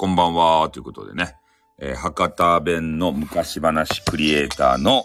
[0.00, 1.34] こんばんは、ということでね、
[1.80, 5.02] えー博多弁の昔話クリエイターの、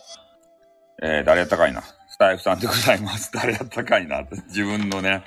[1.01, 3.31] えー誰やったかいな、スタイフさんでございます。
[3.33, 5.23] 誰やったかいな、自分のね、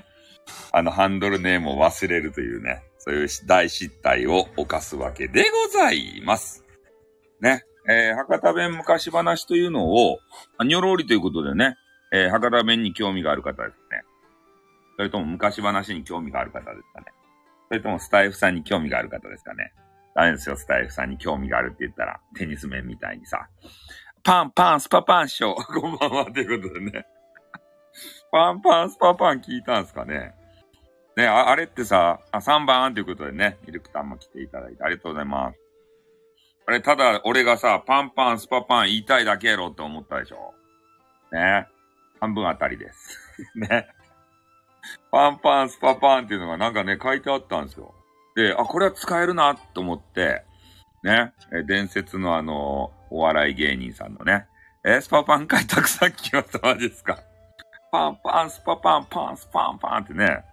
[0.70, 6.64] あの、ハンドルネームを忘れるというね、そういう大失態を犯すわけでございます。
[7.41, 10.20] ね、えー博多弁昔話というのを、
[10.64, 11.74] にょろりということでね、
[12.12, 14.02] えー博多弁に興味がある方ですね。
[14.94, 17.06] それとも昔話に興味がある方ですかね。
[17.69, 19.73] それともスタイフさんに興味がある方ですかね。
[20.15, 23.48] ダメですよ、スタイフさんに興味があるって言ったら、テニス面みたいにさ、
[24.23, 27.06] パンパンスパパンショー、 こんばんは、ということでね。
[28.33, 30.34] パンパンスパパン聞いたんすかね。
[31.17, 35.58] ね、ああれってさ、あ、3番ということでね、ミルクタンも来ていただいてありがとうございます。
[36.67, 40.55] あれ、ただ俺がさ、パンパンスパパン言いたいだけやろって思ったでしょ。
[41.33, 41.67] ね。
[42.20, 43.19] 半分あたりです。
[43.56, 43.89] ね。
[45.17, 47.95] パンパンスパパンっていうのがなんかね、書いてあったんですよ。
[48.34, 50.42] で、あ、これは使えるなと思って、
[51.03, 54.45] ね、え伝説のあの、お笑い芸人さんのね、
[54.84, 57.19] えスパパン会たくさん聞きました、マジですか？
[57.91, 60.45] パンパンスパパンパンスパンパンってね、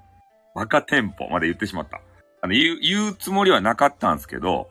[0.56, 2.00] バカテンポまで言ってしまった。
[2.42, 4.70] あの、言う、言うつもりはなかったんですけど、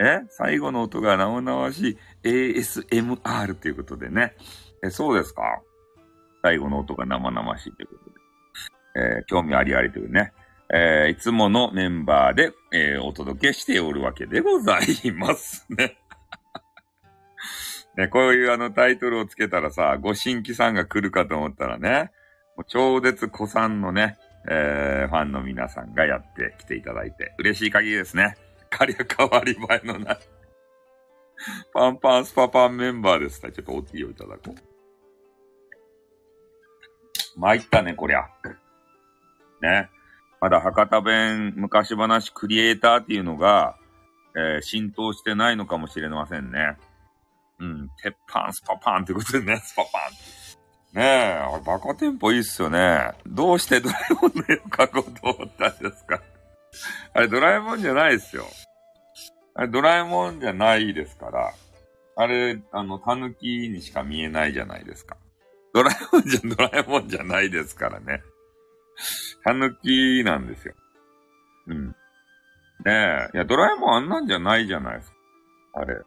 [0.00, 4.34] え最後の音が生々しい ASMR ということでね。
[4.84, 5.42] え、そうですか？
[6.42, 8.01] 最後の音が生々しいということ。
[8.96, 10.32] えー興味ありありというね。
[10.72, 15.98] えーいつものメンバーで、えーお届けしておるわけでございますね。
[17.96, 22.10] ね、こういうあのタイトルをつけたらさ、ご新規さんが来るかと思ったらね、
[22.56, 28.36] もう超絶古参のね、えーファンの皆さんがやってきていただいて、嬉しい限りですね。
[28.70, 30.18] かりゃ変わり映えのない。
[31.74, 33.40] パンパンスパパンメンバーです。
[33.40, 34.54] ちょっとおティーをいただこう。
[37.36, 38.28] 参ったね、こりゃ。
[39.62, 39.88] ね。
[40.40, 43.76] まだ博多弁昔話クリエイターっていうのが、
[44.36, 46.76] えー浸透してないのかもしれませんね。
[47.60, 47.88] うん。
[48.02, 50.98] 鉄板スパパンってことでね、スパパン。
[50.98, 53.12] ねえ、あれバカテンポいいっすよね。
[53.26, 56.20] どうしてドラえもんの絵を描こうと思ったんですか？
[57.14, 58.44] あれドラえもんじゃないですよ。
[59.54, 61.52] あれドラえもんじゃないですから。
[62.16, 65.16] あれ、あの、タヌキにしか見えないじゃないですか。
[65.72, 68.22] ドラえもんじゃ、ドラえもんじゃないですからね。
[69.44, 70.74] タヌキなんですよ。
[71.66, 71.88] うん。
[71.88, 71.94] ね
[72.86, 73.30] え。
[73.34, 75.16] いや、ドラえもんあんなんじゃないじゃないですか。
[75.74, 76.00] あれ。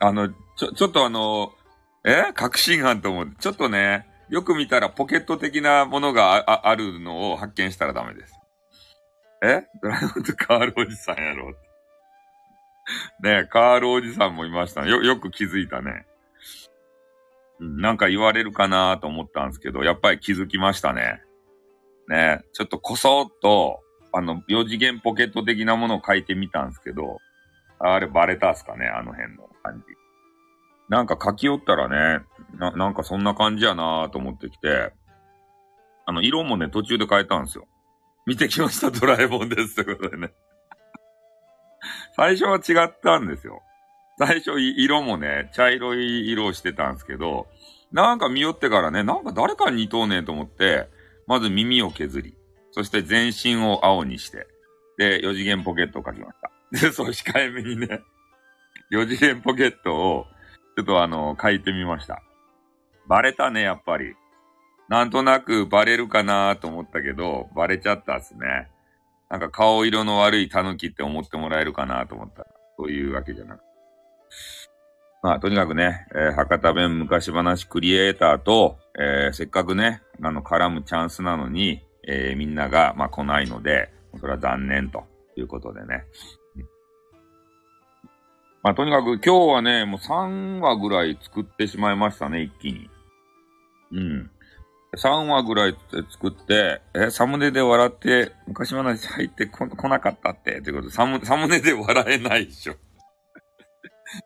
[0.00, 1.52] あの、ちょ、ちょっとあの、
[2.04, 2.32] え？
[2.34, 3.34] 確信犯と思う。
[3.38, 8.34] ちょっとね、よく見たらポケット的なものがああるのを発見したらダメです。
[9.42, 9.66] え？
[9.82, 11.58] ドラえもんとカールおじさんやろって。
[13.28, 14.86] ねえ、カールおじさんもいました。
[14.86, 16.06] よ、よく気づいたね。
[17.60, 21.22] うんなんか言われるかなと思ったんですけど、やっぱり気づきましたね。
[22.08, 23.80] ね、ちょっとこそっと、
[24.12, 27.18] あの、4次元ポケット的なものを書いてみたんですけど、
[27.78, 29.84] あれバレたっすかねあの辺の感じ。
[30.88, 32.24] なんか書き寄ったらね、
[32.58, 34.92] な、なんかそんな感じやなぁと思ってきて、
[36.06, 37.66] あの、色もね、途中で変えたんですよ。
[38.26, 39.76] 見てきました、ドラえもんです。
[39.76, 40.32] ということでね。
[42.16, 43.62] 最初は違ったんですよ。
[44.18, 47.48] 最初、色もね、茶色い色をしてたんですけど、
[47.90, 50.88] なんか見よってからね、なんか誰かに似とうねんと思って、
[51.26, 52.36] まず耳を削り、
[52.72, 54.46] そして全身を青にして、
[54.98, 56.50] で、4次元ポケットを書きました。
[56.86, 58.00] で、そう、控えめにね、
[58.92, 60.26] 4次元ポケットを、
[60.76, 62.22] ちょっとあの、書いてみました。
[63.06, 64.14] バレたね、やっぱり。
[64.88, 68.68] なんとなくバレるかなと思ったけど、バレちゃったっすね。
[69.30, 73.62] なんか顔色の悪い狸って思ってもらえるかなと思ったら、そういうわけじゃなく
[75.22, 85.04] まあ、とにかくね、えー博多弁昔話クリエイターと、えーせっかくね、あの、絡むチャンスなのに、えーみんなが、まあ、来ないので、それは残念と
[85.36, 86.04] いうことでね。
[88.62, 92.88] まあ、とにかく今日はね、もう3話ぐらい作ってしまいましたね、一気に。
[93.92, 94.30] うん。
[94.96, 95.76] 3話ぐらい
[96.10, 102.76] 作って、え、サムネで笑って、昔話入ってこ来なかったって、ということで、サム、サムネで笑えないでしょ。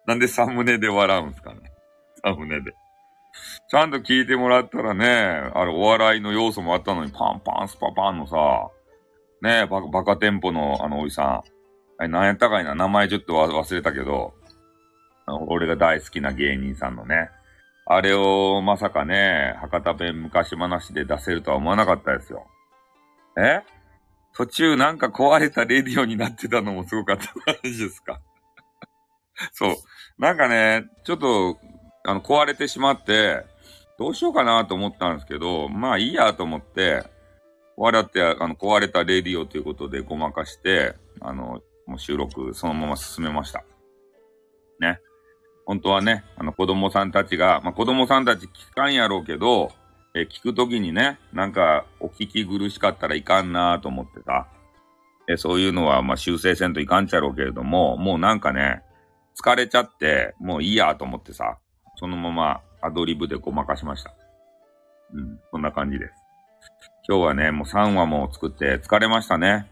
[0.07, 1.73] なんでサムネで笑うんすかね。
[2.23, 2.75] サムネで。
[3.71, 5.07] ちゃんと聞いてもらったらね、
[5.55, 8.71] あれ、お笑いの要素もあったのに、パンパンスパパンのさ、
[9.43, 11.27] ねえバカ、バカテンポのあのおじさん。
[11.99, 14.33] あれ、何やったかいな名前ちょっと忘れたけど、
[15.49, 17.29] 俺が大好きな芸人さんのね。
[17.85, 22.47] あれをまさかね、博多弁昔話で出せるとは思わなかったですよ。
[23.37, 23.61] え？
[24.35, 28.21] 途中なんか壊れたレディオになってたのもすごかったマジですか？
[29.53, 29.77] そう。
[30.19, 31.59] なんかね、ちょっと、
[32.05, 33.45] あの、壊れてしまって、
[33.99, 37.05] どうしようかなと思ったんですけど、まあいいやと思って、
[37.77, 43.65] 笑って、あの、壊れたレディオということでごまかして、あの、もう収録そのまま進めました。
[44.81, 45.01] ね。
[45.67, 49.73] 本当はね、あの子供さんたちが、まあ、子供さんたち聞かんやろうけど、
[50.15, 54.47] え聞くときにね、なんかお聞き苦しかったらいかんなと思ってさ、
[55.29, 58.83] えそういうのはまあ修正せんといかんちゃろうけれども、もうなんかね、
[59.41, 61.59] 疲れちゃって、もういいやと思ってさ、
[61.97, 64.15] そのままアドリブでごまかしました。
[65.15, 66.13] うん、こんな感じです。
[67.09, 69.67] 今日はね、もう3話も作って疲れましたね。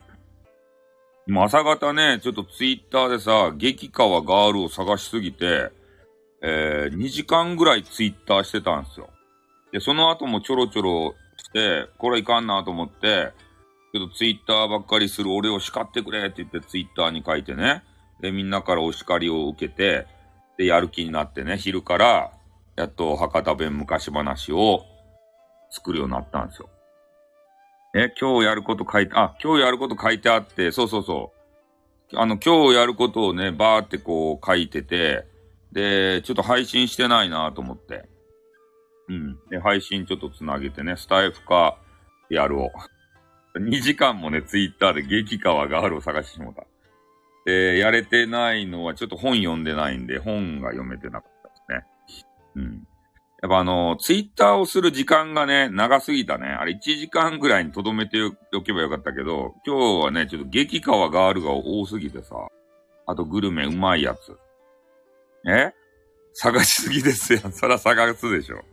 [1.26, 5.70] もう朝方ね、ちょっとツイッターでさ、激川ガールを探しすぎて、
[6.42, 9.10] えー、2時間ぐらいツイッターしてたんですよ。
[9.72, 13.32] で、その後もちょろちょろして、これいかんなと思って、
[13.92, 17.82] ちょっとツイッターばっかりする俺を叱ってくれって言ってツイッターに書いてね。
[18.20, 20.06] で、みんなからお叱りを受けて、
[20.58, 22.30] で、やる気になってね、昼から、
[22.76, 24.84] やっと博多弁昔話を
[25.70, 26.68] 作るようになったんですよ。
[27.94, 31.32] え、今日やること書いて、あ、今日やること書いてあって、そうそうそ
[32.12, 32.18] う。
[32.18, 35.26] あの、今日やることをね、バーってこう書いてて、
[35.72, 38.08] で、ちょっと配信してないなと思って。
[39.08, 39.38] うん。
[39.48, 41.78] で、配信ちょっとつなげてね、スタイフか、
[42.28, 42.70] やるを。
[43.58, 46.66] 2時間もね、ツイッターで激川ガールを探してしもた。
[47.46, 51.35] で、やれてないのはちょっと本読んでないんで、本が読めてなかった。
[52.56, 52.86] うん。
[53.42, 56.46] やっぱあの、ツイッターをする時間がね、長すぎたね。
[56.48, 58.18] あれ1時間ぐらいに留めて
[58.54, 62.34] おけばよかったけど、今日はね、ちょっと激川ガールが多すぎてさ、
[63.06, 64.36] あとグルメうまいやつ。
[65.48, 65.72] え？
[66.32, 67.40] 探しすぎですよ。
[67.52, 68.64] そら探すでしょ。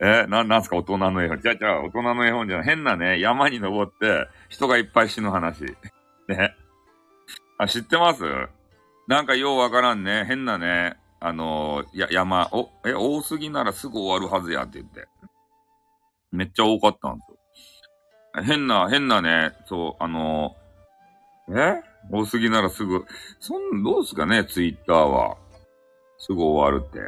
[0.00, 0.26] え？
[0.28, 0.76] な、なんすか？
[0.76, 1.40] 大人の絵本。
[1.40, 2.66] じゃじゃ大人の絵本じゃない。
[2.66, 5.64] 変なね、山に登って人がいっぱい死ぬ話。
[6.28, 6.54] ね。
[7.58, 8.22] あ、知ってます？
[9.08, 10.24] なんかようわからんね。
[10.26, 10.96] 変なね、
[11.26, 15.08] あのー、や、山、お、え、多すぎならすぐ終わるはずやって言って。
[16.32, 18.44] めっちゃ多かったんですよ。
[18.44, 21.82] 変な、変なね、そう、あのー、え？
[22.10, 23.06] 多すぎならすぐ、
[23.40, 25.38] そん、どうすかね、ツイッターは。
[26.18, 26.98] すぐ終わるって。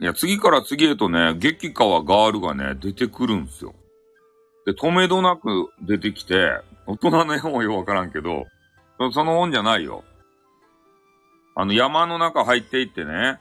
[0.00, 3.74] いや、次から次へとね、激川ガールがね、出てくるんすよ。
[4.64, 8.46] で、止めどなく出てきて、大人の絵本はよくわからんけど、
[9.12, 10.02] その本じゃないよ。
[11.54, 13.38] あの、山の中入っていってね、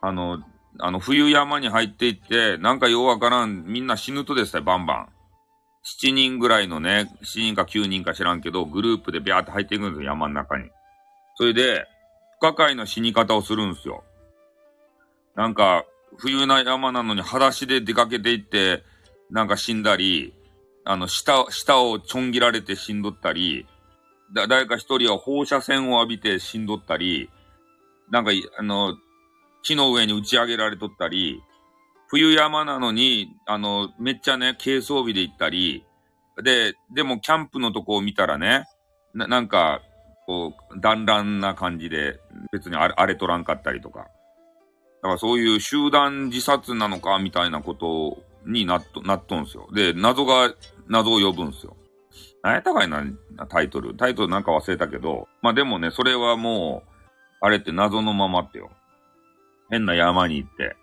[0.00, 0.42] あの、
[0.78, 5.08] あの、冬山に入っていって、なんかようわからん、みんな死ぬとですね、バンバン。
[5.84, 10.70] 7人ぐらいのね、7人か9人か知らんけど、グループでビャーって入っていくんですよ、山の中に。
[11.36, 11.86] それで、
[12.38, 14.04] 不可解な死に方をするんですよ。
[15.34, 15.84] なんか、
[16.18, 18.82] 冬な山なのに裸足で出かけていって、
[19.30, 20.34] なんか死んだり、
[20.84, 23.66] あの、舌、舌をちょん切られて死んどったり、
[24.32, 27.30] だ、誰か一人は放射線を浴びて死んどったり、
[28.10, 28.96] なんか、あの、
[29.62, 31.42] 木の上に打ち上げられとったり、
[32.08, 35.84] 冬山なのに、あの、めっちゃね、軽装備で行ったり、
[36.42, 38.66] で、でもキャンプのとこを見たらね、
[39.14, 39.80] ななんか、
[40.26, 42.18] こう、団らんな感じで、
[42.52, 44.00] 別に荒れとらんかったりとか。
[44.00, 44.06] だ
[45.02, 49.68] からそういう集団自殺なのかみたいなことになっと、なっとんすよ。
[49.72, 50.52] で、謎が、
[50.88, 51.76] 謎を呼ぶんすよ。
[52.42, 53.04] 何やったかいな、
[53.48, 53.96] タイトル。
[53.96, 56.89] タイトルなんか忘れたけど、まあでもね、それはもう、
[57.40, 58.70] あれって謎のままってよ。
[59.70, 60.76] 変な山に行って。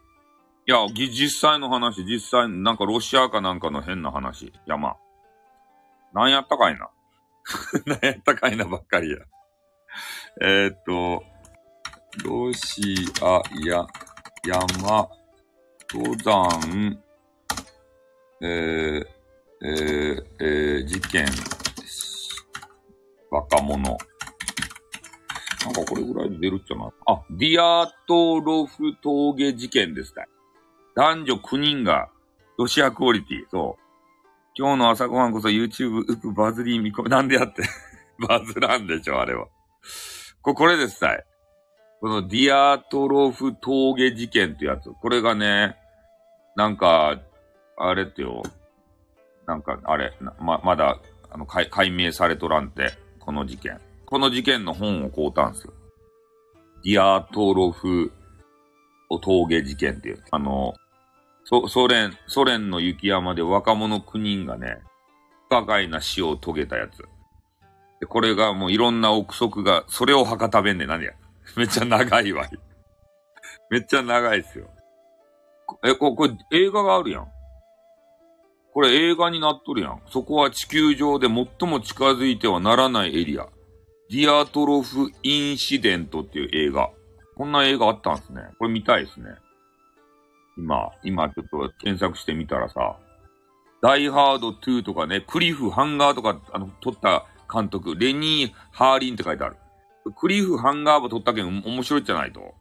[0.66, 4.98] いや、実際の話、実際、なんかロシアかなんかの変な話、山。
[6.14, 6.90] 何やったかいな。
[7.86, 9.18] 何やったかいなばっかりや。
[10.42, 11.24] え、っと、
[12.26, 13.86] ロシアや
[14.46, 15.10] 山、
[15.94, 17.00] 登山、
[18.42, 19.06] えー、
[19.62, 21.26] えー、えー、事件、
[23.32, 23.98] 若者。
[25.68, 26.90] なんかこれぐらいで出るっちゃな。
[27.08, 30.24] あ、ディアトロフ峠事件ですか
[30.96, 32.10] 男女9人が
[32.58, 33.44] ロシアクオリティ。
[33.52, 33.84] そう。
[34.56, 37.10] 今日の朝ごはんこそ YouTube うくバズり見込み。
[37.10, 37.64] なんでやって
[38.28, 39.48] バズらんでしょ、あれは。
[40.42, 41.24] こ、これですたい。
[42.00, 44.90] このディアトロフ峠事件ってやつ。
[44.90, 45.76] これがね、
[46.56, 47.20] なんか、
[47.76, 48.42] あれってよ、
[49.46, 53.82] なんか、あれ、ま、まだ、あの、解明されとらんて、この事件。
[54.10, 55.74] この事件の本を買うたんすよ。
[56.86, 58.14] ディアートロフ
[59.22, 60.24] 峠事件っていう。
[60.32, 60.76] あの、
[61.44, 64.78] ソソ連、ソ連の雪山で若者9人がね、
[65.48, 67.00] 不可解な死を遂げたやつ。
[68.00, 71.12] で、これがもういろんな憶測が、それを博多弁で何や。
[71.58, 72.46] めっちゃ長いわ。
[73.70, 74.70] めっちゃ長いっすよ。
[75.84, 77.28] え、こ、これ映画があるやん。
[78.74, 80.02] これ映画になっとるやん。
[80.10, 83.50] そこは地球上で最も近づいてはならないエリア。
[84.10, 86.90] ディアトロフ・インシデントっていう映画。
[87.36, 88.42] こんな映画あったんですね。
[88.58, 89.30] これ見たいですね。
[90.58, 92.98] 今、今ちょっと検索してみたらさ、
[93.82, 99.58] ダイハード2とかね、クリフ・ハンガーとか、あの、撮った監督、レニー・ハーリンって書いてある。
[100.16, 102.54] クリフハンガー部取ったけん面白いじゃないと。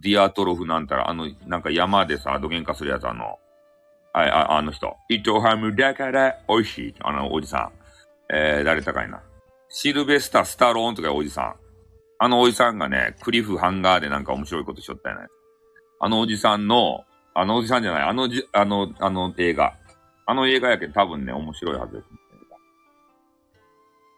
[0.00, 3.38] ディアトロフなんたら、あの、なんか山でさ、土幻化するやつ、あの、
[4.12, 4.96] はい、ああの人。
[5.08, 6.94] 糸ハムだから美味しい。
[7.00, 7.72] あの、おじさん。
[8.32, 9.20] えー、誰高いな。
[9.76, 11.54] シルベスタ・スタローンとかおじさん。
[12.20, 15.26] あのおじさんがね、クリフハンガーでなんか面白いことしよったよね。
[15.98, 17.00] あのおじさんの、
[17.34, 19.74] あのおじさんじゃない、あのじ、あの、あの映画。
[20.26, 22.06] あの映画やけど多分ね、面白いはずです。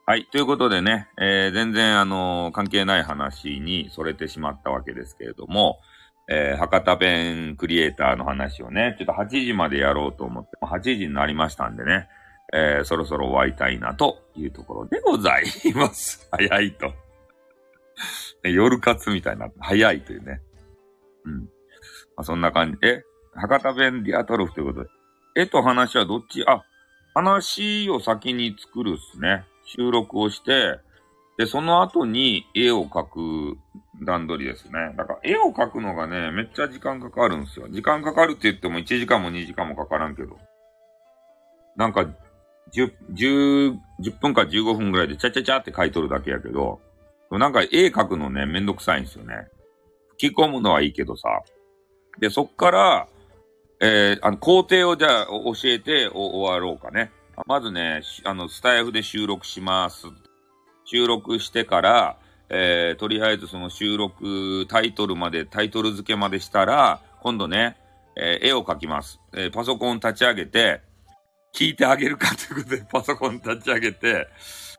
[0.04, 0.26] はい。
[0.30, 5.80] ということでね、えー、全然あのー、関係ない話にそれてしまったわけですけれども、
[6.28, 12.10] えー、博多弁クリエイターの話をね、ちょっと8時までやろうと思って、8時になりましたんでね、
[12.52, 16.28] えー、そろそろ終わりたいなというところでございます。
[16.32, 16.92] 早いと。
[18.44, 20.40] 夜活みたいな、早いというね。
[21.24, 21.40] うん。
[21.40, 21.48] ま
[22.18, 22.78] あ、そんな感じ。
[22.86, 23.02] え、
[23.34, 24.90] 博多弁ディアトロフということで。
[25.34, 26.44] 絵と話はどっち？
[26.46, 26.64] あ、
[27.14, 29.44] 話を先に作るっすね。
[29.64, 30.78] 収録をして、
[31.38, 33.58] で、その後に絵を描く
[34.04, 34.94] 段取りですね。
[34.96, 37.68] だから絵を描くのがね、めっちゃ時間かかるんですよ。
[37.68, 40.38] 時間かかるって言っても1時間も2時間もかからんけど。
[41.76, 42.06] なんか、
[42.72, 46.80] 10、10、10分か15分ぐらいでチャチャチャって書いとるだけやけど、
[47.30, 49.48] なんか絵描くのね、めんどくさいんですよね。
[50.18, 51.28] 吹き込むのはいいけどさ。
[52.18, 53.08] で、そっから、
[53.80, 57.10] えー、あの、工程をじゃあ教えて終わろうかね。
[57.46, 60.06] まずね、あの、スタイフで収録します。
[60.84, 62.18] 収録してから、
[62.48, 67.76] えー、とりあえずその収録タイトルまで、タイトル付けまでしたら、今度ね、
[68.16, 69.20] えー、絵を描きます。
[69.34, 70.80] えー、パソコン立ち上げて、
[71.56, 74.28] 聞いてあげるかということで、 パソコン立ち上げて、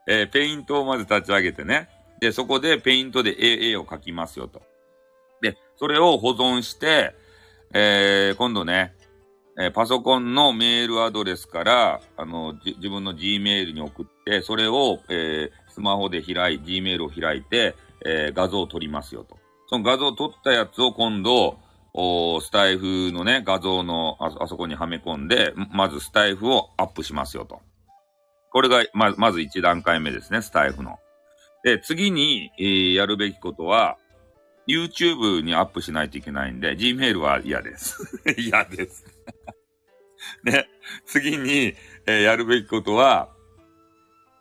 [0.06, 1.88] えー、ペイントをまず立ち上げてね。
[2.20, 4.62] で、そこでペイントで絵絵を描きますよと。
[5.42, 7.14] で、それを保存して、
[7.74, 8.94] えー、今度ね、
[9.58, 17.74] えー、パソコンのメールアドレスから、あの、自分の Gmail に送って、それを、えー、スマホで開い、Gmail を開いて、
[18.06, 19.36] えー、画像を撮りますよと。
[19.66, 21.58] その画像を撮ったやつを今度、
[22.00, 27.60] おスタイフのね、画像のああそこにはめ込んで、まずスタイフをアップしますよと。
[28.52, 31.00] これが、ま、まず1段階目ですね、スタイフの。
[31.64, 33.96] で、次に、えー、やるべきことは、
[34.68, 37.98] YouTube にアップしないといけないんで、Gmail は嫌です。
[38.38, 39.04] 嫌です
[40.44, 40.68] ね。
[41.04, 41.74] 次に、
[42.06, 43.28] えー、やるべきことは、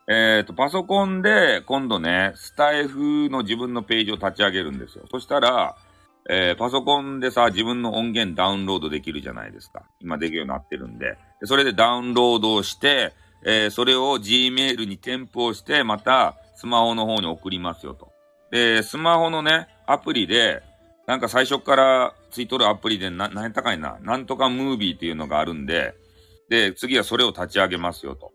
[0.08, 5.06] えっ、ー、と、パソコンで今度ね、スタイフの自分のページを立ち上げるんですよ。
[5.10, 5.76] そしたら、
[6.30, 9.84] えー、パソコンでさ、自分の音源ダウンロードできるじゃないですか。
[10.02, 11.18] 今できるようになってるんで。
[11.40, 13.14] でそれでダウンロードをして、
[13.46, 18.12] えー、それを Gmail に添付をして、またスマホの方に送りますよと。
[18.52, 20.64] で、スマホのね、アプリで、
[21.06, 25.96] なんか最初からついとるアプリでな、何やったかいな、なんとかムービーっていうのがあるんで、
[26.50, 28.34] で、次はそれを立ち上げますよと。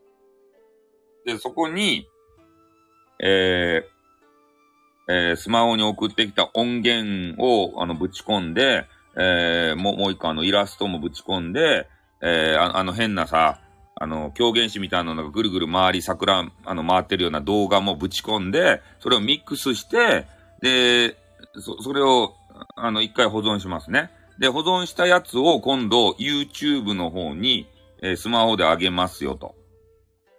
[1.27, 2.09] で、そこに、
[3.21, 4.02] えー、
[5.13, 11.87] えー、スマホに送ってきた音源を、あの、ぶち込んで、えー、もう、もう一個あの、イラストもぶち込んで、
[12.23, 13.61] えー、ああの変なさ、
[13.95, 20.27] あの、狂言師みたいなのがぐるぐる回り桜、あの、回ってるような動画もぶち込んで、それをミックスして、
[20.63, 21.19] で、
[21.61, 22.35] そ、それを、
[22.75, 24.11] あの、一回保存しますね。
[24.39, 27.69] で、保存したやつを今度 YouTube の方に、
[28.03, 29.55] えー、スマホで上げますよと。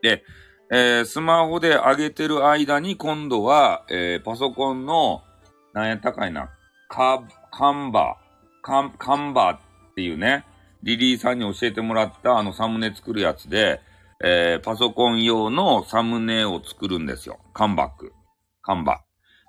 [0.01, 0.23] で、
[0.72, 5.22] えー、スマホで上げてる間に今度は、えー、パソコンの、
[5.74, 6.50] なんやったかいな、
[6.89, 10.46] カ、カンバー、カン、カンバーっていうね、
[10.84, 13.82] リリーさんに教えてもらったあのサムネ作るやつで、
[14.24, 17.39] えー、パソコン用のサムネを作るんですよ。
[17.53, 18.13] カンバック。
[18.62, 19.01] カンバ。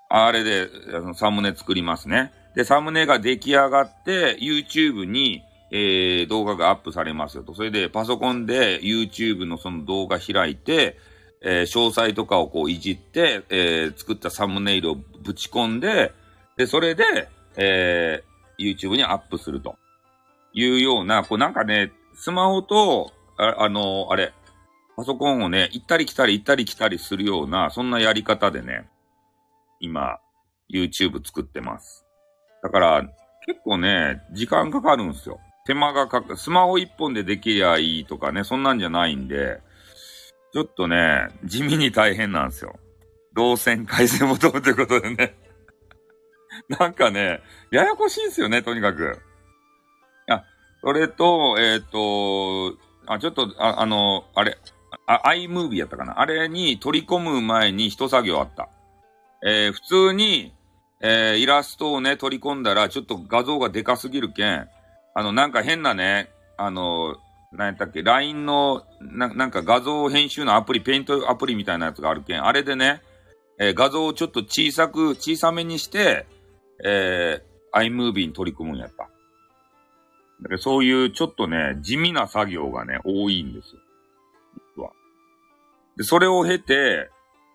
[0.08, 0.68] あれで、
[1.14, 2.32] サムネ作りますね。
[2.54, 5.42] で、サムネが出来上がって、YouTube に、
[5.76, 7.52] えー、動画がアップされますよと。
[7.52, 10.96] それで、パソコンで YouTube のその動画開いて、
[11.42, 16.12] えー、詳細とかをこういじって、えー、作ったサムネイルをぶち込んで、
[16.56, 19.74] で、それで、えー、YouTube にアップすると
[20.52, 24.32] いうような、こうなんかね、スマホと、ああのあれ、
[24.96, 28.88] パソコンをね、行ったり来たり行ったり来たりするような、そんなやり方でね、
[29.80, 30.20] 今、
[30.72, 32.06] YouTube 作ってます。
[32.62, 33.02] だから、
[33.44, 35.40] 結構ね、時間かかるんですよ。
[35.66, 39.60] 手間がかか、スマホ一本でできりゃいいとかね、そんなんじゃないんで、
[40.52, 42.78] ちょっとね、地味に大変なんですよ。
[43.34, 45.34] 動線改善求むということでね。
[46.68, 49.18] なんかね、ややこしいんですよね、とにかく。
[50.28, 50.44] あ、
[50.82, 54.58] それと、えっ、ー、と、あ、ちょっと、ああの、あれ、
[55.06, 56.20] あ、iMovie やったかな。
[56.20, 58.68] あれに取り込む前に一作業あった。
[59.42, 60.54] えー、普通に、
[61.00, 64.68] えー、イラストをね、取り込んだら、ちょっと画像がでかすぎるけん、
[65.14, 67.16] あの、なんか変なね、あの、
[67.52, 73.00] なんやったっけ、LINE のな、なんか画像編集のアプリ、ペイントアプリみたいなやつがあるけん、あれでね、
[73.58, 76.26] えー画像をちょっと小さく、小さめにして、
[76.84, 79.04] えー、iMovie に取り組むんやった。
[79.04, 79.08] だか
[80.48, 83.80] らそういうちょっとね、地味な作業がね、多いんですよ。
[84.76, 84.90] 実は。
[85.96, 87.10] で、それを経て、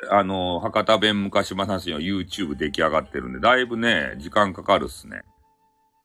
[0.10, 5.24] あの、博多弁昔話の YouTube 出来上がってるんで、だいぶね、時間かかるっすね。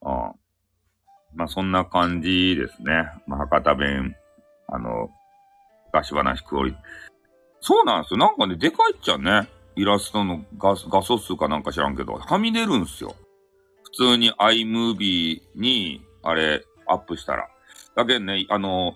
[0.03, 0.35] ああ
[1.35, 3.09] まあ、そんな感じですね。
[3.27, 4.15] まあ、博多弁、
[4.69, 5.11] あの、
[5.87, 6.77] 昔話クオリ
[7.61, 8.19] そうなんですよ。
[8.19, 9.49] なんかね、でかいっちゃね。
[9.77, 13.15] イラストの画画素数かなんか知らんけど、はみ出るんすよ。
[13.85, 17.49] 普通に iMovie に、あれ、アップしたら。
[17.97, 18.95] だけどね、あの、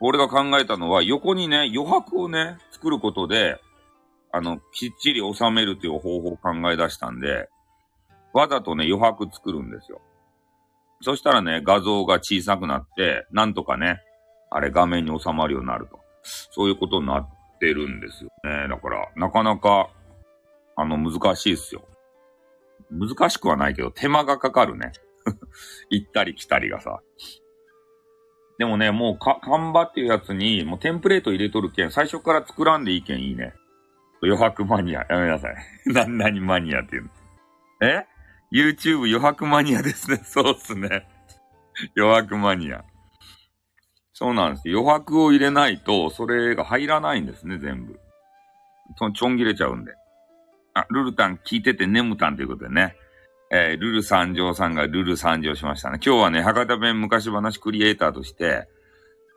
[0.00, 3.60] 俺が考えたのは、横にね、余白をね、作ることで、
[4.32, 7.48] あの、きっちり収めるという方法を考え出したんで、
[8.32, 10.00] わざとね、余白作るんですよ。
[11.02, 14.00] そしたらね、画像が小さくなって、なんとかね、
[14.50, 16.00] あれ画面に収まるようになると。
[16.22, 17.28] そういうことになっ
[17.58, 18.68] てるんですよね。
[18.68, 19.90] だから、なかなか、
[20.76, 21.84] あの、難しいっすよ。
[22.90, 24.92] 難しくはないけど、手間がかかるね。
[25.90, 27.00] 行ったり来たりがさ。
[28.58, 33.54] でもね、もうか、看板っていうやつに、もうテンプレート入れとるけん、最初から作らんでいいけんいいね。
[34.22, 35.06] 余白マニア。
[35.08, 35.54] やめなさい。
[35.86, 37.10] な、 何マニアっていうの。
[37.82, 38.06] え？
[38.52, 40.18] ?YouTube 余白マニアですね。
[40.24, 41.08] そうっすね。
[41.96, 42.84] 余白マニア。
[44.12, 44.62] そうなんです。
[44.68, 47.98] 余白を入れないと、それが入らないんですね、全部。
[49.14, 49.94] ちょん切れちゃうんで。
[50.74, 52.96] あ、ルルタン聞いてて眠たんということでね。
[53.52, 55.98] えールル参上さんがルル参上しましたね。
[56.04, 58.68] 今日はね、博多弁昔話クリエイターとして、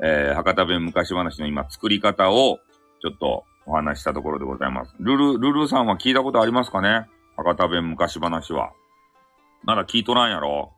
[0.03, 2.59] えー博多弁昔話の今作り方を
[3.01, 4.93] ちょっとお話したところでございます。
[4.99, 7.07] ルル、ルルさんは聞いたことありますかね？
[7.37, 8.71] 博多弁昔話は。
[9.63, 10.73] まだ聞いとらんやろ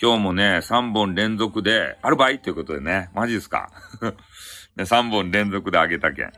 [0.00, 3.70] 今日もね、3本連続で、あるばいということでね、マジですか
[4.78, 6.32] ?3 本連続であげたけん。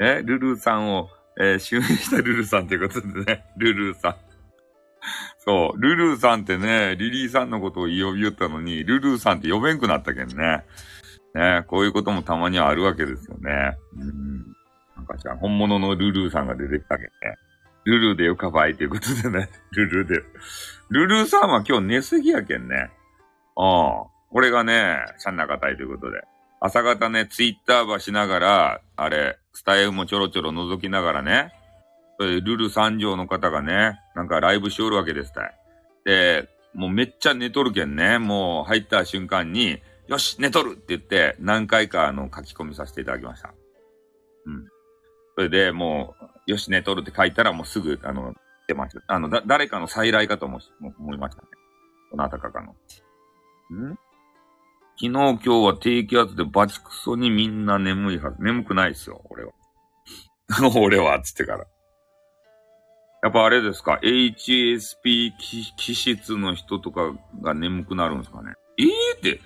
[0.00, 4.16] え、ルルーさんを、えー、襲名したルルーさんということでね、 ルルーさん。
[5.38, 10.64] そう、ルルーさんってね、リリーさんのことを呼び言ったのに、ルルーさんって呼べんくなったけんね。
[11.34, 13.76] ね、こういうこともたまにはあるわけですよね。
[13.96, 14.38] うん。
[14.96, 17.10] なんかじゃあ、本物のルルーさんが出てきたけんね。
[17.84, 20.22] ルルーでよかばいということでね、 ルルーで。
[20.90, 22.90] ルルーさんは今日寝すぎやけんね。
[23.56, 24.06] ああ。
[24.30, 26.20] これがね、シャンナカタイということで。
[26.60, 31.52] 朝方ね、ツイッターばしながら、あれ、スタイフもちょろちょろ覗きながらね、
[32.18, 35.54] ルル三条の方がね、なんかライブしおるわけですたい。
[36.04, 43.52] で、もうめっちゃ寝とるけんね、もう入った瞬間に、よし、寝とるって言って、何回かあの書き込みさせていただきました。
[44.46, 44.66] うん。
[45.36, 46.14] それでも
[46.46, 48.34] う、よし、寝とるって書いたらもうすぐ、あの、
[48.68, 49.02] 出ました。
[49.08, 50.60] あの、だ、誰かの再来かと思
[51.00, 51.48] 思いましたね。
[52.12, 52.72] どなたかかの。
[53.74, 53.98] ん？
[55.00, 58.42] 昨日今日は低気圧でバチクソにみんな眠いはず。
[58.42, 59.52] 眠くないっすよ、俺は。
[60.76, 61.66] 俺は、つってから。
[63.22, 68.54] やっぱあれですか ?HSP 気気質の人とかが眠くなるんですかね？
[68.78, 69.40] ええー、って、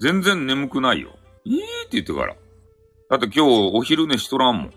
[0.00, 1.18] 全然眠くないよ。
[1.46, 2.36] ええー、って言ってから。
[3.10, 4.72] だって今日お昼寝しとらんもん。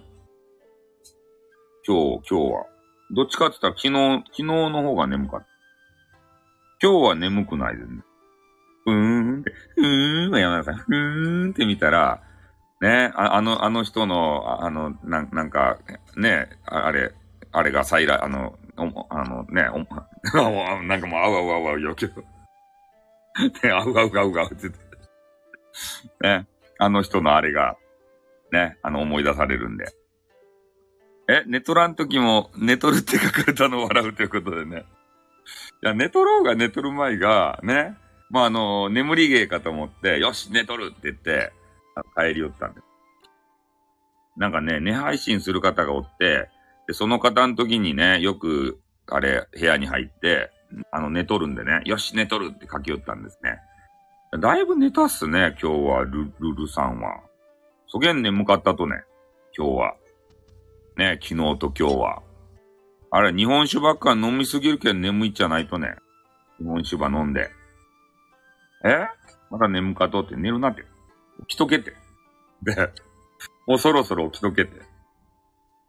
[1.86, 2.71] 今日、今日は。
[3.12, 5.47] どっちかって言ったら昨日、昨日の方が眠かった。
[6.82, 8.02] 今日は眠くないですね。
[8.86, 10.76] ふーんって、ふーんはやめなさい。
[10.76, 12.21] ふーんって見たら、
[12.82, 15.78] ね、ああの、あの人の、あの、なんなんか、
[16.15, 17.13] ね、あれ、
[17.52, 19.78] あれが再来、あの、おあのね、お
[20.84, 22.21] なんかもう、あうあうあうあうよけど。
[22.21, 22.28] ね、
[23.71, 24.78] あうあうあうあうってって。
[26.21, 26.47] ね、
[26.80, 27.78] あの人のあれが、
[28.52, 29.86] ね、あの、思い出されるんで。
[31.30, 34.86] え、寝とらん時も、寝とるって書かれたのを笑うということでね。
[35.84, 37.98] いや、寝とろうが寝とる前が、ね、
[38.30, 41.52] まあ、あの、眠り芸かと思って、よし、寝とるって言って、
[42.16, 42.86] 帰り寄ったんです。
[44.38, 46.50] なんかね、寝配信する方がおって、
[46.88, 50.50] で、その方の時にね、よく、あれ、部屋に入って、
[50.92, 53.60] あの、寝とるんでね、よし、寝とるって書き寄ったんですね。
[54.40, 57.20] だいぶ寝たっすね、今日は、ル、ルルさんは。
[57.88, 59.04] そげん眠かったとね、
[59.58, 59.96] 今日は。
[60.98, 62.22] ね、昨日と今日は。
[63.12, 65.96] あれ、日本酒ばっか飲みすぎるけん眠いっちゃないとね。
[66.60, 67.50] 日本酒ば飲んで。
[68.84, 69.08] え？
[69.50, 70.84] まだ眠かとって寝るなって。
[71.48, 71.94] 起きとけって。
[72.64, 72.92] で、
[73.68, 74.82] もうそろそろ起きとけって。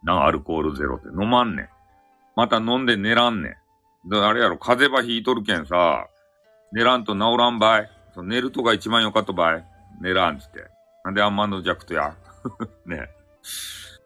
[0.03, 1.69] な、アルコールゼロって飲まんねん。
[2.35, 3.57] また飲んで寝らんね
[4.07, 4.09] ん。
[4.09, 6.07] で、あれやろ、風邪ばひいとるけんさ、
[6.73, 7.91] 寝らんと治らんばい。
[8.15, 9.65] そ寝るとが一番よかったばい。
[10.01, 10.65] 寝らんつって。
[11.05, 12.17] なんであんまの弱とや？
[12.87, 13.09] ね。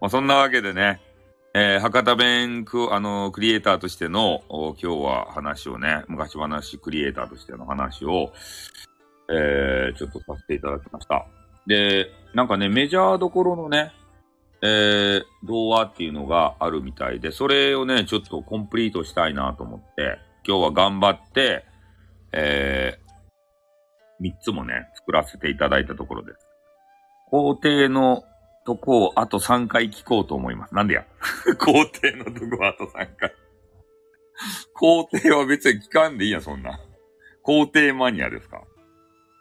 [0.01, 1.01] まあ、そんなわけでね、
[1.55, 8.33] えー博多弁ク、あの、クリエイターとしての、今日は話をね、昔話クリエイターとしての話を、
[9.31, 11.27] えー、ちょっとさせていただきました。
[11.67, 13.93] で、なんかね、メジャーどころのね、
[14.63, 21.65] えー、童話っていうのがあるみたいで、それをね、ちょっとコンプリートしたいなと思って、今日は頑張って、
[22.33, 26.47] えー、3つもね、作らせていただいたところです。
[27.31, 28.25] 皇帝の
[28.67, 30.75] とこをあと3回聞こうと思います。
[30.75, 31.05] なんでや？
[31.59, 33.33] 皇帝のとこあと3回
[34.75, 36.79] 皇帝は別に聞かんでいいや、そんな。
[37.43, 38.63] 皇帝マニアですか？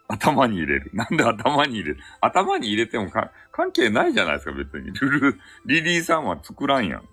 [0.07, 0.91] 頭に入れる。
[0.93, 1.99] なんで頭に入れる？
[2.21, 3.09] 頭に入れても
[3.51, 4.91] 関係ないじゃないですか、別に。
[4.91, 7.09] ルル、リリーさんは作らんやん。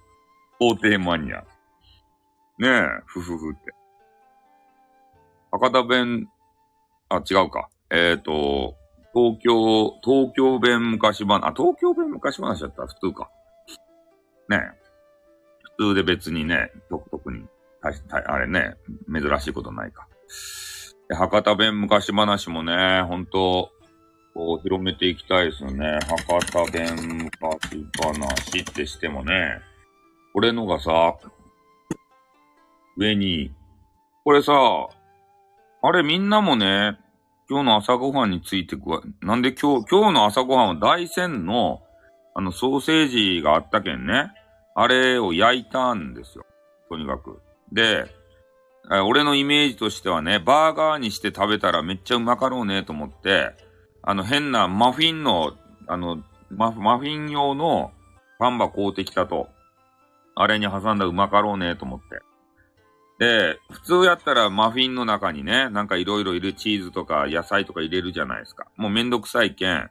[0.58, 1.38] 皇帝マニア。
[2.58, 3.72] ねえ、ふふふって。
[5.50, 6.28] 博多弁、
[7.08, 7.68] あ、違うか。
[7.90, 8.76] えっ、ー、と、
[9.14, 12.82] 東京、東京弁昔話、あ、東京弁昔話だった？
[12.82, 13.30] ら普通か。
[14.48, 14.60] ね。
[15.78, 17.44] 普通で別にね、特に、
[18.10, 18.76] あれね、
[19.12, 20.08] 珍しいことないか。
[21.08, 23.70] で博多弁昔話もね、ほんと、
[24.34, 25.98] こう、広めていきたいですよね。
[26.28, 29.60] 博多弁昔話ってしてもね、
[30.34, 31.16] 俺のがさ、
[32.96, 33.52] 上に、
[34.24, 34.52] これさ、
[35.82, 36.98] あれみんなもね、
[37.52, 41.82] 今日の朝ごはんについてくわ、なんで今日、今日の朝ごはんは大山の、
[42.34, 44.32] あの、ソーセージがあったけんね、
[44.74, 46.46] あれを焼いたんですよ。
[46.88, 47.42] とにかく。
[47.70, 48.06] で、
[49.04, 53.50] 俺のイメージとしてはね、バーガーにして食べたらめっちゃうまかろうねと思って、
[54.00, 55.52] あの変なマフィンの、
[55.88, 57.92] あの、マフィン用の
[58.38, 59.50] パンバ買うてきたと。
[60.34, 62.22] あれに挟んだうまかろうねと思って。
[63.22, 68.66] で、普通やったらマフィンの中にね、なんかいろいろ入れるチーズとか野菜とか入れるじゃないですか。
[68.76, 69.90] もうめんどくさいけん、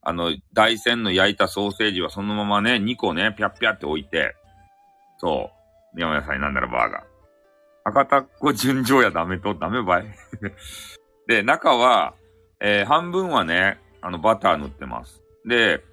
[0.00, 4.34] あの、大山の焼いたソーセージはそのままね、2個ね、ぴゃっぴゃって置いて、
[5.18, 5.50] そ
[5.94, 7.02] う、山野菜なんならバーガー。
[7.84, 10.06] 赤タッコ純情やダメと、ダメばい
[11.28, 12.14] で、中は、
[12.58, 15.22] えー、半分はね、あの、バター塗ってます。
[15.44, 15.84] で、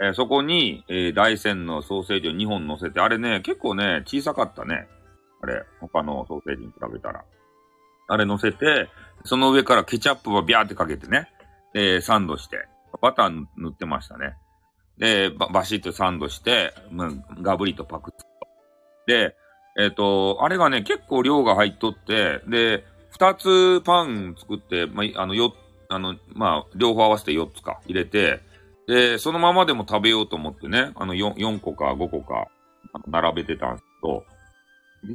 [0.00, 4.86] えー、そこに、えー、大山のソーセージを2本乗せて、あれね、結構ね、小さかったね。
[5.42, 7.24] あれ、他のソーセージに比べたら。
[8.08, 8.88] あれ乗せて、
[9.24, 11.28] その上からケチャップをビャーってかけてね、
[11.74, 12.66] えー、サンドして、
[13.00, 14.36] バター塗ってましたね。
[14.98, 18.24] で、ババシッとサンドして、まガブリとパクッと。
[19.06, 19.34] で、
[19.78, 25.54] えっ、ー、と、あれがね、結構量が入っとって、で、二つパン作って、まあ、あの、よ、
[25.88, 28.40] あの、まあ、両方合わせて四つか入れて、
[28.86, 32.48] で、そのままでも食べようと思ってね、あの、四、四個か五個か、
[33.06, 34.24] 並べてたんですけど、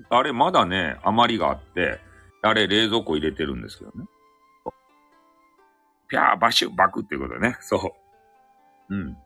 [0.09, 1.99] あれまだね、余りがあって、
[2.41, 4.05] あれ冷蔵庫入れてるんですけどね。
[6.09, 7.57] ぴゃー、バシュ、バクっていうことね。
[7.61, 7.93] そ
[8.89, 8.95] う。
[8.95, 9.17] うん。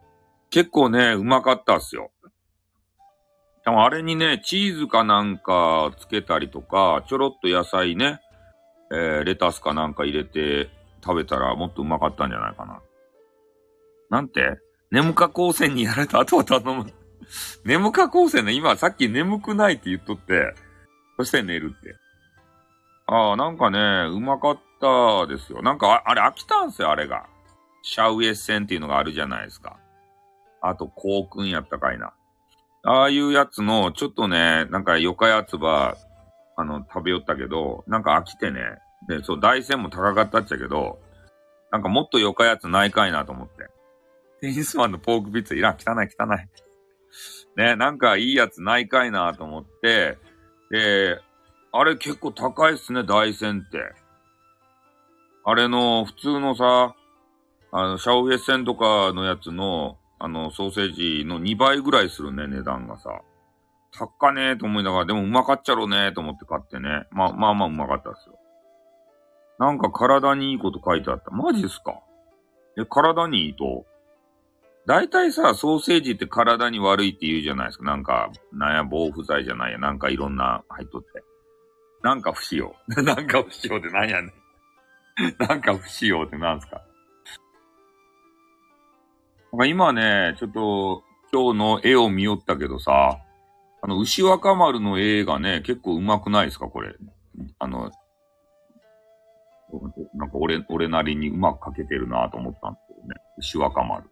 [0.50, 2.12] 結構ね、うまかったっすよ。
[3.64, 8.20] でもあれにね、チーズかなんかつけたりとか、ちょろっと野菜ね、
[8.92, 10.70] えー、レタスかなんか入れて
[11.04, 12.82] 食べたらもっとうまかったんじゃないかな。
[14.10, 16.92] なんて眠か光線にやられた後は頼む。
[17.64, 20.54] 眠か光線ね、今さっき眠くないって言っとって、
[21.18, 21.96] そして寝るって。
[23.08, 25.62] ああ、なんかね、うまかったですよ。
[25.62, 27.26] なんかあ、れ飽きたんすよ、あれが。
[27.84, 29.78] シャウエッセンっていうのがあるじゃないですか。
[30.62, 32.14] あと、コークンやったかいな。
[32.84, 35.98] ああいうやつの、ちょっとね、なんか、よかやつば、
[36.56, 38.62] あの、食べよったけど、なんか飽きてね。
[39.08, 41.00] で、そう、大山も高かったっちゃけど、
[41.72, 43.70] なんかもっとよかやつないかいなと思って。
[44.42, 46.71] テニスマンのポークピッツいらん、汚い汚い。
[47.58, 50.18] ね、なんかいいやつないかいなと思って、
[50.70, 51.20] で、
[51.72, 53.94] あれ結構高いっすね、大山って。
[55.44, 56.96] あれの、普通のさ、
[57.72, 63.22] あの、シャオフェッセンとかのやつの、あの、ソーセージの2倍ぐらいするね、値段がさ。
[63.94, 67.08] 高ねえと思いながら、でもうまかっちゃろうねえと思って買ってね。
[67.12, 68.40] まあまあまあうまかったですよ。
[69.60, 71.32] なんか体にいいこと書いてあった。
[71.32, 72.00] マジっすか？
[72.78, 73.86] え、体にいいと？
[74.88, 77.84] 大体さ、ソーセージって体に悪いって言うじゃないですか。
[77.86, 79.78] なんか、なんや、防腐剤じゃないや。
[79.78, 81.24] なんかいろんな入っとって。
[82.02, 82.76] なんか不使用。
[83.04, 84.34] なんか不使用ってなんやねん。
[85.38, 86.82] なんか不使用ってなんすか
[89.52, 93.20] なんか今ね、ちょっと今日の絵を見よったけどさ、
[93.84, 96.68] あの、牛若丸の絵がね、結構上手くないですか？
[96.68, 96.96] これ。
[97.60, 97.92] あの、
[100.16, 103.16] なんか俺、俺なりにうまく描けてるなと思ったんですけどね。
[103.38, 104.10] 牛若丸。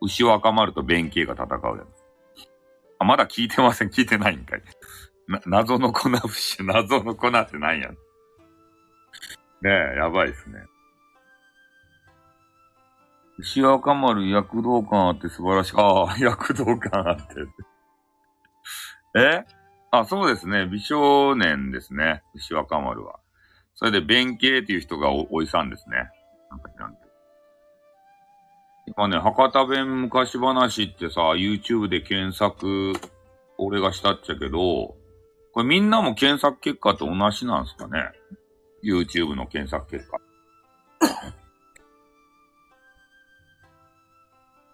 [0.00, 2.46] 牛若丸と弁慶が戦うやつ。
[2.98, 3.88] あ、まだ聞いてません。
[3.88, 4.62] 聞いてないんかい。
[5.28, 7.96] な、謎の粉節、謎の粉って何やね
[9.64, 10.58] え、やばいっすね。
[13.38, 15.74] 牛若丸躍動感あって素晴らしい。
[15.76, 17.24] ああ、躍動感あって。
[19.18, 19.44] え？
[19.92, 20.66] あ、そうですね。
[20.66, 22.22] 美少年ですね。
[22.34, 23.18] 牛若丸は。
[23.74, 25.96] それで、弁慶っていう人がお、おいさんですね。
[26.50, 27.09] なんか知らんけど。
[28.96, 32.92] 今ね、博多弁昔話ってさ、YouTube で検索、
[33.56, 34.96] 俺がしたっちゃけど、
[35.52, 38.10] これみんなも検索結果と同じなんすかね
[38.82, 40.18] ?YouTube の検索結果。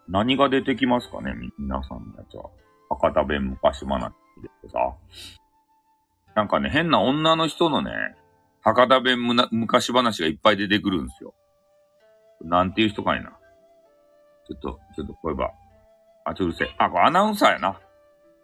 [0.09, 1.35] 何が出てきますかね？
[1.59, 2.49] 皆さんのやつは。
[2.89, 4.13] 博多弁昔話っ
[4.63, 4.79] てさ。
[6.35, 7.91] なんかね、変な女の人のね、
[8.63, 11.35] 博多弁むな昔話がいっぱい出てくるんですよ。
[12.43, 13.36] なんていう人かいな。
[14.47, 15.51] ちょっと、ちょっと声ば。
[16.25, 16.75] あ、ちょっとうるせえ。
[16.79, 17.81] あ、これアナウンサーやな。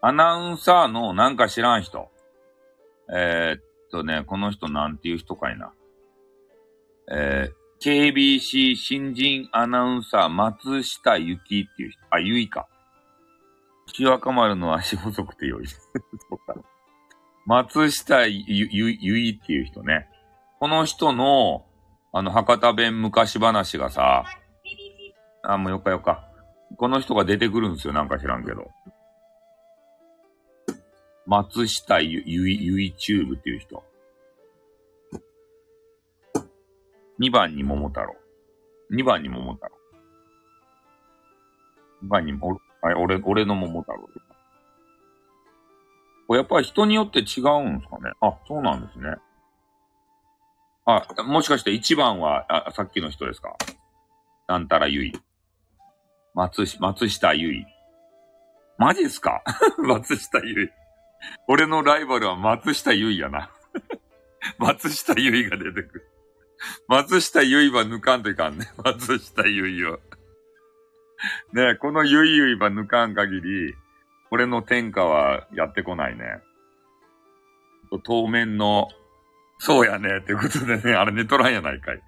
[0.01, 2.11] アナウンサーのなんか知らん人。
[3.13, 5.73] えー、っとね、この人なんていう人かいな。
[7.11, 12.01] えー、KBC 新人アナウンサー松下ゆきっていう人。
[12.11, 12.69] あ、ゆいか。
[13.93, 15.67] 木若丸の足細くてよい。
[15.69, 15.79] そ
[16.31, 16.55] うか。
[17.47, 20.09] 松下ゆ、ゆ、ゆいっていう人ね。
[20.59, 21.67] この人の、
[22.13, 24.25] あの、博多弁昔話がさ、
[25.43, 26.29] あ、もうよかよか。
[26.77, 27.93] この人が出てくるんですよ。
[27.93, 28.71] なんか知らんけど。
[31.27, 33.83] 松下ゆ、ゆい、ゆいチューブっていう人。
[37.21, 38.17] 2番に桃太郎。
[38.91, 39.73] 2番に桃太郎。
[42.05, 44.09] 2番にも、あ俺、俺の桃太郎。
[46.27, 48.13] これやっぱり人によって違うんですかね。
[48.21, 49.15] あ、そうなんですね。
[50.85, 53.57] あ、もしかして1番は、あ、さっきの人ですか
[54.49, 55.13] なんたらゆい。
[56.35, 57.67] 松、松下ゆい。
[58.79, 59.43] マジっすか？
[59.79, 60.71] 松下ゆい。
[61.47, 63.51] 俺のライバルは松下ゆいやな。
[64.59, 66.09] 松下ゆいが出てくる。
[66.89, 68.67] 松下ゆいは抜かんといかんね。
[68.83, 70.01] 松下ゆいを。
[71.53, 73.75] ねこのゆいゆいは抜かん限り、
[74.31, 76.41] 俺の天下はやってこないね。
[78.05, 78.89] 当面の、
[79.59, 81.97] そうやね、ということでね、あれ寝とらんやないかい。
[81.97, 82.03] ね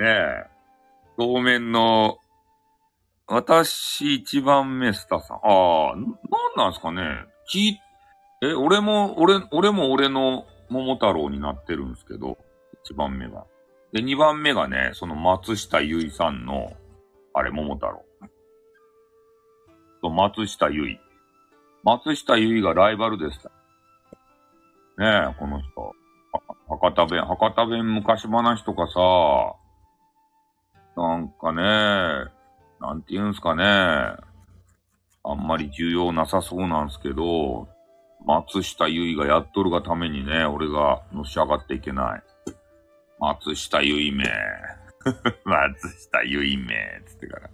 [0.00, 0.46] え。
[1.18, 2.18] 当面の、
[3.28, 5.36] 私一番目スタさん。
[5.38, 5.40] あ
[5.92, 6.06] あ、なん
[6.56, 7.02] なんすかね。
[7.48, 7.78] き、
[8.42, 12.38] え、俺も、俺、俺も俺の桃太郎になってるんですけど、
[12.84, 13.44] 一番目が。
[13.92, 16.72] で、二番目がね、その松下ゆいさんの、
[17.34, 18.04] あれ、桃太郎。
[20.02, 21.00] と、松下ゆい。
[21.82, 23.48] 松下ゆいがライバルでした。
[24.98, 25.92] ねえ、この人。
[26.68, 29.56] 博多弁、博多弁昔話とかさ、
[30.96, 32.35] なんかね、
[32.80, 33.64] なんて言うんすかね。
[33.64, 37.68] あんまり重要なさそうなんすけど、
[38.24, 42.22] 松下ゆいがやっとるがためにね、俺がのし上がっていけない。
[43.18, 44.24] 松下ゆいめ。
[45.44, 47.02] 松下ゆいめ。
[47.06, 47.50] つってから。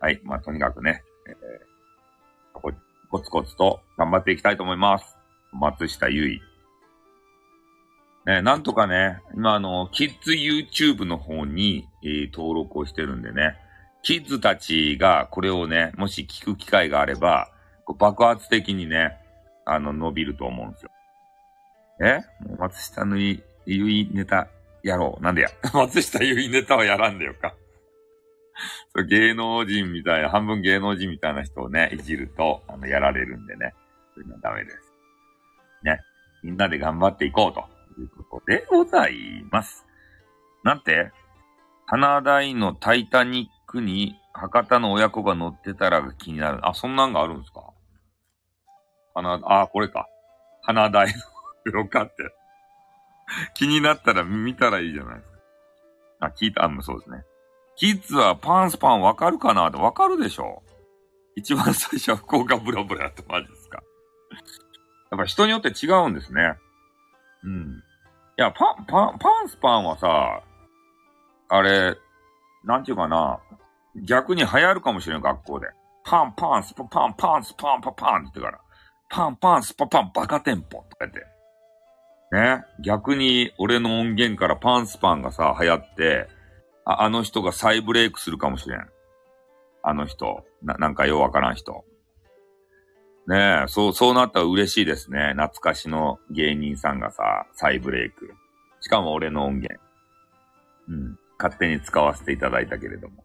[0.00, 0.20] はい。
[0.24, 2.60] まあ、とにかくね、えー、
[3.10, 5.18] コツコツと頑張っていきたいと思います。
[5.52, 6.42] 松下ゆい。
[8.26, 13.56] ね、なんとかね、今あの、キッズ YouTube の方に、えー、登録をしてるんでね、
[14.02, 17.50] キッズたちがこれをね、もし聞く機会があれば、
[17.98, 19.16] 爆発的にね、
[19.64, 20.90] あの、伸びると思うんですよ。
[22.02, 22.20] え？
[22.58, 24.48] 松下のゆいネタ
[24.82, 25.22] やろう。
[25.22, 25.48] なんでや？
[25.74, 27.54] 松下ゆいネタはやらんでよか。
[28.94, 33.74] そう芸能人みたいな、半分芸能人みたいな人をね、いじると、あの、やられるんでね。
[34.14, 34.92] そういうのはダメです。
[35.82, 36.00] ね。
[36.42, 37.64] みんなで頑張っていこうと
[38.00, 39.84] ということでございます。
[40.64, 41.10] なんて
[41.86, 46.66] 花大のタイタニックに博多の親子が乗ってたら気になる。
[46.66, 47.62] あ、そんなんがあるんですか？
[49.14, 50.06] 花、あ、これか。
[50.62, 51.12] 花大
[51.72, 52.14] のよかって。
[53.54, 55.38] 気になったら見たらいいじゃないですか。
[56.20, 57.22] あ、聞いた、あ、そうですね。
[57.76, 59.68] キッズはパンスパンわかるかな？
[59.68, 60.62] ってわかるでしょ
[61.36, 63.82] 一番最初は福岡ブラブラってマジですか。
[65.10, 66.54] やっぱ人によって違うんですね。
[67.42, 67.82] うん。
[68.40, 70.42] いや、パン、パン、パンスパンはさ、
[71.50, 71.94] あれ、
[72.64, 73.38] なんていうかな、
[74.06, 75.66] 逆に流行るかもしれん、学校で。
[76.04, 78.60] パン、パン、スパ、パン、パン、スパン、パパンって言ってから。
[79.10, 81.20] パン、パン、スパ、パン、バカテンポとか言って。
[82.32, 82.64] ね。
[82.82, 86.26] 逆に、俺の音源からパンスパンがさ、流行って、
[86.86, 88.88] ああの人が再ブレイクするかもしれん。
[89.82, 90.46] あの人。
[90.62, 91.84] な、なんかようわからん人。
[93.30, 95.34] ねえ、そう、そうなったら嬉しいですね。
[95.36, 98.34] 懐かしの芸人さんがさ、再ブレイク。
[98.80, 99.80] しかも俺の音源。
[100.88, 101.18] うん。
[101.38, 103.22] 勝手に使わせていただいたけれども。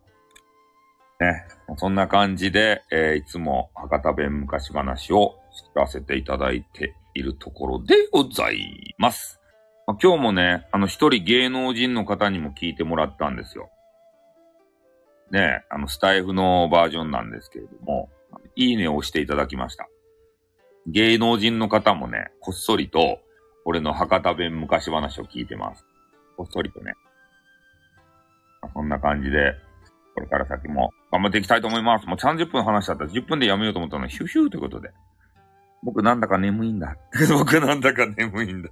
[1.19, 1.47] ね。
[1.77, 9.39] そんな感じで、えー、いつも博多弁昔話を作らせていただいているところでございます。
[9.87, 13.71] まあ、今日もね、あの一人芸能人の方にも聞いてもらったんですよ。
[15.31, 18.11] ねあのスタイフのバージョンなんですけれども、
[18.55, 19.87] いいねを押していただきました。
[20.87, 23.19] 芸能人の方もね、こっそりと、
[23.65, 25.83] 俺の博多弁昔話を聞いてます。
[26.37, 26.93] こっそりとね。
[28.61, 29.55] まそんな感じで、
[30.13, 32.05] これから先も頑張っていきたいと思います。
[32.05, 33.09] もう30分話しちゃったら。
[33.09, 34.91] 10分でやめようと思ったのに、ヒューヒューということで。
[35.83, 36.95] 僕なんだか眠いんだ。
[37.29, 38.69] 僕なんだか眠いんだ。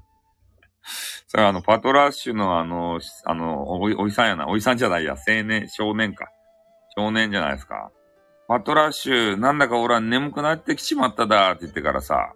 [1.27, 4.47] それあの、パトラッシュのあの、あの、おい、おいさんやな。
[4.47, 5.13] おいさんじゃないや。
[5.13, 6.27] 青年、少年か。
[6.95, 7.91] 少年じゃないですか。
[8.47, 12.33] パトラッシュ、なんだか俺は眠くなってきちまっただって言ってからさ、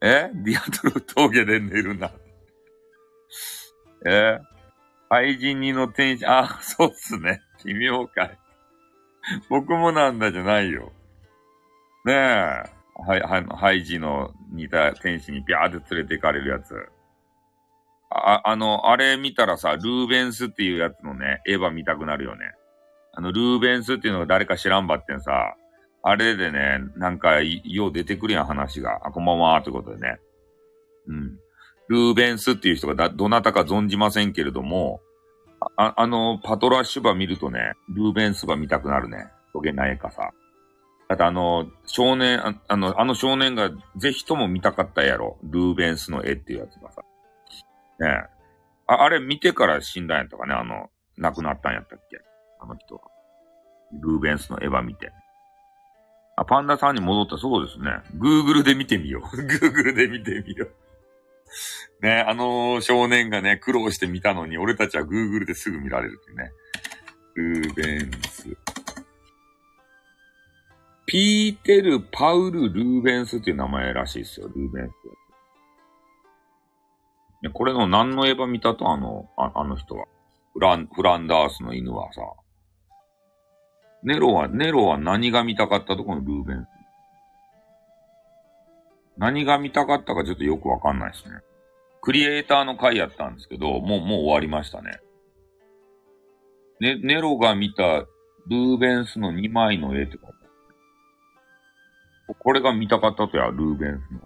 [0.00, 0.30] え？
[0.34, 2.10] ディアトル峠で寝るな。
[4.06, 4.38] え？
[5.08, 7.42] 愛人にの天使、あ、そうっすね。
[7.60, 8.38] 奇妙かい。
[9.48, 10.90] 僕もなんだじゃないよ。
[12.04, 12.82] ねえ。
[12.94, 16.74] はい、はい、ハイジの似た天使にビャーって連れて行かれるやつ。
[18.10, 22.52] あ、あの、あれ見たらさ、ルーベンスっていうやつのね、エヴァ見たくなるよね。
[23.12, 25.54] あの、ルーベンスっていうのが誰か知らんばってんさ、
[26.02, 29.00] あれでね、なんか、よう出てくるやん、話が。
[29.04, 30.18] あ、こんばんは、ってことでね。
[31.06, 31.38] うん。
[31.88, 35.00] ルーベンスっていう人がだ、どなたか存じませんけれども、
[35.76, 39.28] あ、あの、パトラッシュ馬見るとね、ルーベンス馬見たくなるね。
[39.54, 40.30] どげないかさ。
[41.08, 45.38] だってあの、少年、ああの、あの少年がぜひとも見たかったやろ。
[45.42, 47.02] ルーベンスの絵っていうやつがさ。
[48.00, 48.42] ねえ。
[48.86, 52.20] あ、あれ見てから死んだんやったかね、あの、亡くなったんやったっけ
[52.62, 53.02] あの人は。
[54.00, 55.12] ルーベンスのエヴァ見て。
[56.36, 57.90] あ、パンダさんに戻ったそうですね。
[58.16, 59.24] Google で見てみよう。
[59.36, 62.04] Google で見てみよう。
[62.04, 66.52] ね、あの少年がね、苦労して見たのに、俺たちは Google ですぐ見られるっていうね。
[67.34, 68.56] ルーベンス。
[71.06, 74.92] ピーテル・パウル・ルーベンスっていう名前らしいですよ、ルーベンス。
[77.52, 80.06] これの何のエヴァ見たとあの、ああの人は。
[80.54, 82.20] フラン、フランダースの犬はさ。
[84.02, 86.68] ネロは、ネロは何が見たかったとこのルーベンス。
[89.16, 91.36] 何が見たかったかちょっとよくわかんないですね。
[92.00, 95.00] クリエイターの回やったんですけど、もう、もう終わりましたね。
[96.80, 100.32] ね、ネロが見たルーベンスの2枚の絵って書いてあ
[102.32, 102.36] る。
[102.40, 104.20] これが見たかったとや、ルーベンスの。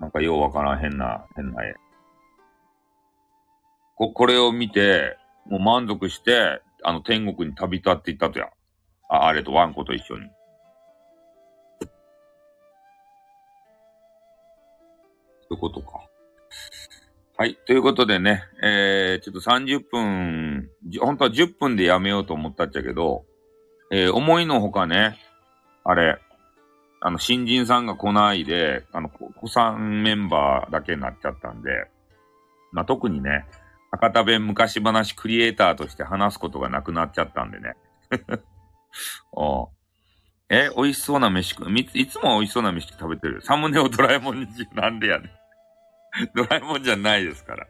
[0.00, 1.76] なんかようわからん変な、変な絵。
[3.94, 5.16] こ、これを見て、
[5.46, 8.48] もう満足して、あの、天国に旅立っていったとや。
[9.08, 10.28] あ、あれとワンコと一緒に。
[11.80, 11.86] そ
[15.50, 16.08] ういうことか。
[17.36, 17.56] はい。
[17.66, 20.68] ということでね、えー、ちょっと30分、
[21.00, 23.24] 本当は10分でやめようと思ったっちゃけど、
[23.90, 25.18] えー、思いのほかね、
[25.84, 26.18] あれ、
[27.00, 31.70] あの、新人さんが来ないで、あの、子さんメンバーだけになっちゃったんで、
[32.72, 33.46] まあ、特にね、
[33.90, 37.74] 博多弁昔話クリエイターとして話すことがなくなっちゃったんでね。
[39.32, 39.70] お
[40.50, 41.72] え、美味しそうな飯食う？
[41.72, 43.42] いつも美味しそうな飯食べてる？
[43.42, 45.30] サムネをドラえもんにしなんでやねん。
[46.34, 47.66] ドラえもんじゃないですから。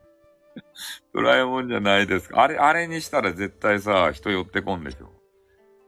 [1.13, 2.43] ドラえもんじゃないですか。
[2.43, 5.13] あれ、あれにしたら絶対さ、人寄ってこんでしょ。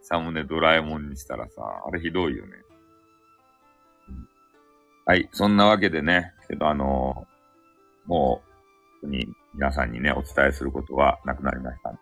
[0.02, 2.52] サムネドラえもんにしたらさ、あれひどいよね。
[5.06, 8.49] はい、そんなわけでね、けどあのー、もう、
[9.06, 12.00] に皆さんにね、お伝えすることはなくなりましたんで、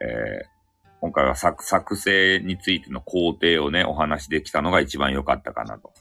[0.00, 0.58] えー、
[1.00, 5.92] 今回は作、作成についての工程をね、お話できたのが一番良かったかなと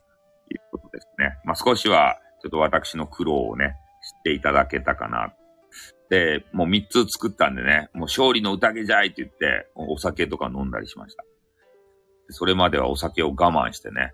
[0.52, 1.38] いうことですね。
[1.46, 5.34] まあ、少しは、ちょっと私の苦労をね、知っていただけたかな。
[6.10, 11.24] で、もう3つ作ったんでね、もう勝利の宴じゃいって言って、お酒とか飲んだりしました。
[12.30, 14.12] それまではお酒を我慢してね、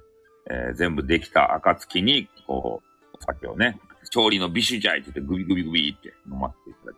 [0.50, 3.80] えー、全部できた暁に、こう、お酒をね、
[4.13, 6.96] 勝利のビシュじゃいって言ってグビグビグビって飲ませていただき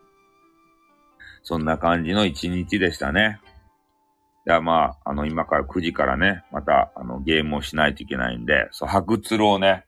[1.43, 3.39] そんな感じの一日でしたね。
[4.47, 9.85] じゃあまあ、あの、今から9時からね、また、あの、ゲームをしないといけないんで、そう、白鶴をね、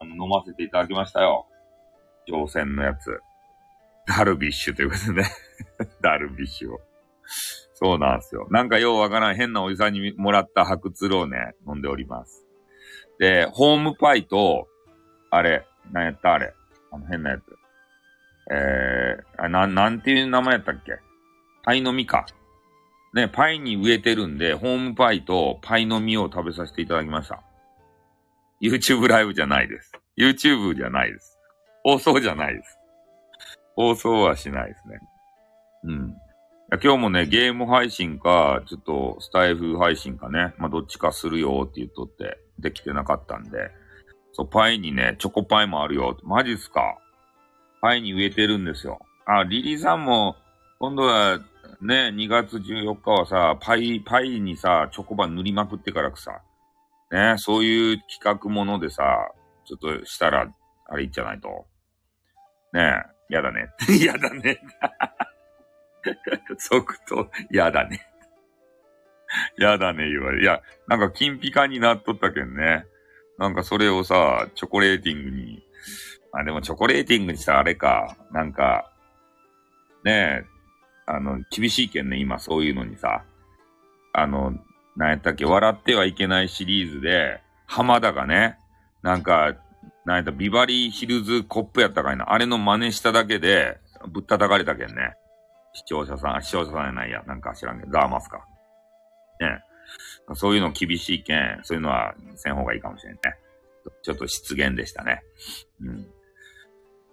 [0.00, 1.46] あの、飲ませていただきましたよ。
[2.28, 3.20] 挑戦のやつ。
[4.06, 5.28] ダルビッシュということでね。
[6.02, 6.80] ダルビッシュを。
[7.74, 8.46] そうなんですよ。
[8.50, 12.44] なんかようわからん変なおじさんにもらった白鶴をね、飲んでおります。
[13.18, 14.68] で、ホームパイと、
[15.30, 16.52] あれ、なんやったあれ。
[16.92, 17.42] あの変なやつ。
[18.52, 20.92] えー、な、なんていう名前やったっけ？
[21.64, 22.26] パイの実か。
[23.14, 27.42] ね、パイに植えてるんで、ホームパイとパイの実を食べさせていただきました。
[28.60, 29.92] YouTube ライブじゃないです。
[30.18, 31.38] YouTube じゃないです。
[31.84, 32.78] 放送じゃないです。
[33.76, 34.98] 放送はしないですね。
[35.84, 36.14] うん。
[36.82, 43.70] 今日もね、ゲーム配信か、ちょっとスタイフ配信かね、まあ、どっちかするよって言っとって、できてなかったんで、
[44.34, 46.18] そう、パイにね、チョコパイもあるよ。
[46.24, 46.98] マジっすか？
[47.80, 48.98] パイに植えてるんですよ。
[49.26, 50.36] あ、リリーさんも、
[50.80, 51.38] 今度は、
[51.80, 56.42] ね、2月14日はさ、パイ、パイにさ、チョコバ塗りまくってからくさ、
[57.12, 59.30] ね、そういう企画ものでさ、
[59.66, 60.52] ちょっとしたら、
[60.86, 61.66] あれいいんじゃないと。
[62.72, 63.68] ねえ、やだね。
[64.04, 64.58] やだね。
[66.58, 68.00] 即答、やだね。
[69.58, 70.42] やだね、言われ。
[70.42, 72.86] いや、なんか金ピカになっとったけんね。
[73.38, 75.62] なんかそれをさ、チョコレーティングに、
[76.32, 78.90] あ、でもチョコレーティングにしたらあれか、なんか、
[80.04, 80.44] ねえ、
[81.06, 83.24] あの、厳しいけんね、今そういうのにさ。
[84.12, 84.54] あの、
[84.96, 88.58] なんやったっけ、笑ってはいけないシリーズで、浜田がね、
[89.02, 89.54] なんか、
[90.04, 92.32] なんやった、ビバリーヒルズコップやったかいな。
[92.32, 93.78] あれの真似しただけで、
[94.08, 95.14] ぶったたかれたけんね。
[95.72, 97.22] 視聴者さん、視聴者さんやないや。
[97.26, 98.46] なんか知らんけど、ザーマスか。
[99.40, 99.73] ねえ。
[100.34, 103.20] そういうの厳しいけん、そういうのはせん方がいいかもしれんね。
[104.02, 105.22] ちょっと失言でしたね。
[105.82, 106.06] うん。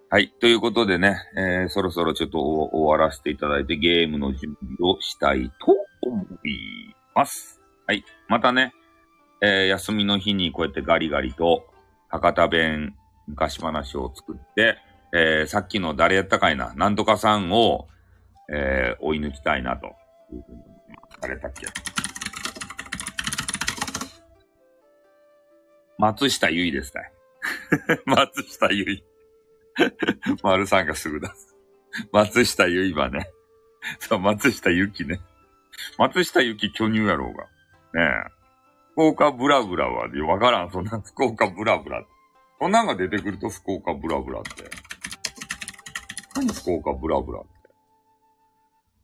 [0.10, 0.30] はい。
[0.40, 7.62] ということでね、えー、そろそろちょっと終わらせていただいてゲームの準備をしたいと思います。
[7.88, 8.04] はい。
[8.28, 8.74] またね、
[9.42, 11.66] えー、休みの日にこうやってガリガリと
[12.10, 12.96] 博多弁
[13.28, 14.78] 昔話を作って、
[15.14, 17.88] えー、さっきの誰やったかいな、なんとかさんを、
[18.54, 19.90] えー、追い抜きたいなとい
[20.38, 20.62] うふうに
[21.22, 21.91] 誰だっけ？
[26.02, 27.12] 松下ゆいですたい。
[28.08, 29.04] 松下ゆい。
[30.42, 31.56] 丸さんがすぐ出す。
[32.12, 33.30] 松下ゆいはね。
[34.00, 35.20] そう、松下ゆきね。
[36.00, 37.44] 松下ゆき巨乳やろうが。
[37.44, 37.50] ね
[38.28, 38.32] え。
[38.94, 42.04] 福岡ブラブラは、わからん、そんな福岡ブラブラ。
[42.58, 44.50] こんなんが出てくると福岡ブラブラって。
[46.36, 47.50] 何福岡ブラブラって。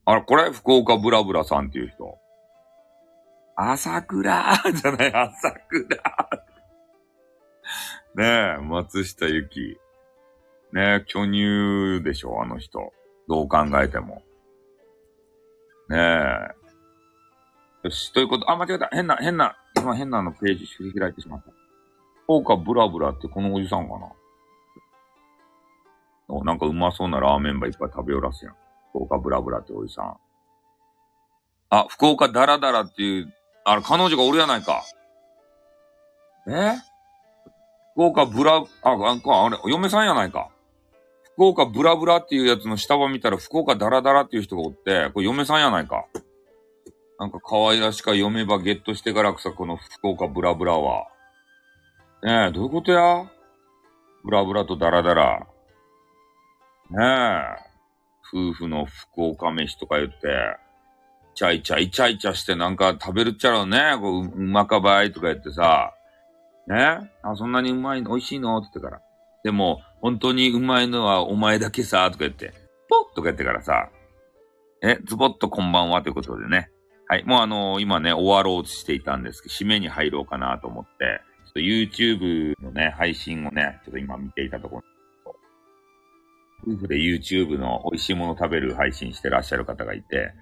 [0.05, 2.17] あら、これ福岡ブラブラさんっていう人。
[3.55, 6.36] 朝倉じゃない、朝倉。
[8.17, 9.77] ねえ、松下ゆき。
[10.73, 12.91] ねえ、巨乳でしょ、あの人。
[13.29, 14.23] どう考えても。
[15.87, 16.55] ねえ。
[17.83, 18.89] よし、ということ、あ、間違えた。
[18.91, 20.65] 変な、変な、今変なのページ
[20.99, 21.51] 開いてしまった。
[22.23, 24.11] 福岡ブラブラってこのおじさんかな
[26.27, 28.55] お、なんかうまそうなラーメンばいっぱい食べよらすやん。
[28.89, 30.17] 福岡ブラブラっておじさん。
[31.69, 33.31] あ、福岡ダラダラっていう、
[33.63, 34.81] あれ、彼女がおるやないか。
[36.47, 36.86] え？
[37.97, 40.49] 福岡ブラ、あ、ああれ、嫁さんやないか。
[41.33, 46.05] 福岡ブラブラっていうやつの下場見たら福岡ダラダラっていう人がおって、これ嫁さんやないか。
[47.17, 51.07] なんか可愛らしか読めばゲットしてからくさ、この福岡ブラブラは。
[52.21, 53.25] ねえ、どういうことや？
[54.23, 55.47] ブラブラとダラダラ。
[56.91, 57.67] ねえ。
[58.31, 60.15] 夫婦の福岡飯とか言って、
[61.33, 63.97] ちゃいちゃいちゃいちゃしてなんか食べるっちゃろうね。
[63.99, 65.95] こう、うまかばいとか言ってさ。
[66.67, 68.57] ねあ、そんなにうまいの、美味しいの？
[68.57, 69.01] って言ってから。
[69.43, 72.53] でも、本当にうまいのはお前だけさ、とか言って、
[72.89, 73.89] ポッとか言ってからさ。
[74.83, 76.69] え、ズボッとこんばんはということでね。
[77.07, 77.23] はい。
[77.23, 84.83] もうあのー、今ね、終わろうとしていたんですけど、締めに入ろうかなと思って、ちょっと YouTube のね、配信をね、ちょっと今見ていたところ、
[86.67, 90.33] 夫婦で YouTube の美味しいもの食べる配信してらっしゃる方がいて、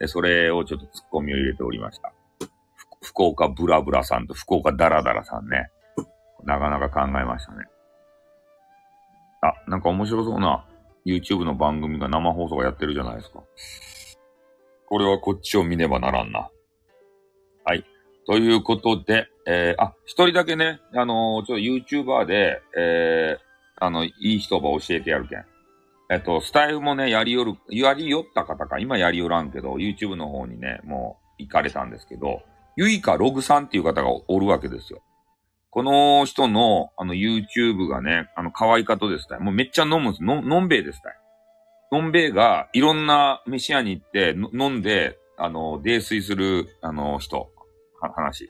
[0.00, 2.12] で、それをちょっとツッコミを入れておりました。
[3.02, 5.70] 福岡ブラブラさんと福岡ダラダラさんね。
[6.44, 7.64] なかなか考えましたね。
[9.40, 10.64] あ、なんか面白そうな
[11.06, 13.42] YouTube の番組が生放送がやってるじゃないですか。
[14.86, 16.50] これはこっちを見ねばならんな。
[17.64, 17.84] はい。
[18.26, 25.44] ということで、えー、あ、一人だけね、あのー、ちょっと YouTuber で、えー、あの、いい人ば教えてやるけん。
[26.10, 32.42] えっと、スタイルもね、やりよる、やりよった方か、今やりよらんけど、YouTube の方にね、もう行かれたんですけど、
[32.78, 35.02] ゆいかログさんっていう方がおるわけですよ。
[35.70, 40.22] この人の、あの、YouTube がね、あの、可愛い方ですたもうめっちゃ飲むんです。
[40.22, 41.08] の、のんべえですた
[41.90, 47.50] のんべえがいろんな飯屋に行って飲んで、あの、泥酔する、あの、人、
[48.00, 48.48] 話。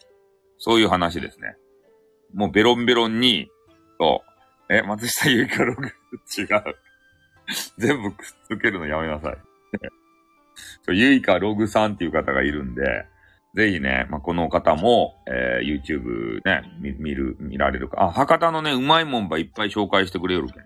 [0.58, 1.56] そういう話ですね。
[2.34, 3.48] もうベロンベロンに、
[3.98, 4.22] そ
[4.68, 6.76] う、え、松下ゆいかログ、違う。
[7.78, 9.38] 全部くっつけるのやめなさい。
[10.84, 13.06] そう、ゆいかログさんっていう方がいるんで、
[13.54, 18.02] ぜひね、まあ、この方も、えー、YouTube ね、見、見る、見られるか。
[18.04, 20.64] あ、博多のね、うまいもんばいっぱい紹介してくれるけん。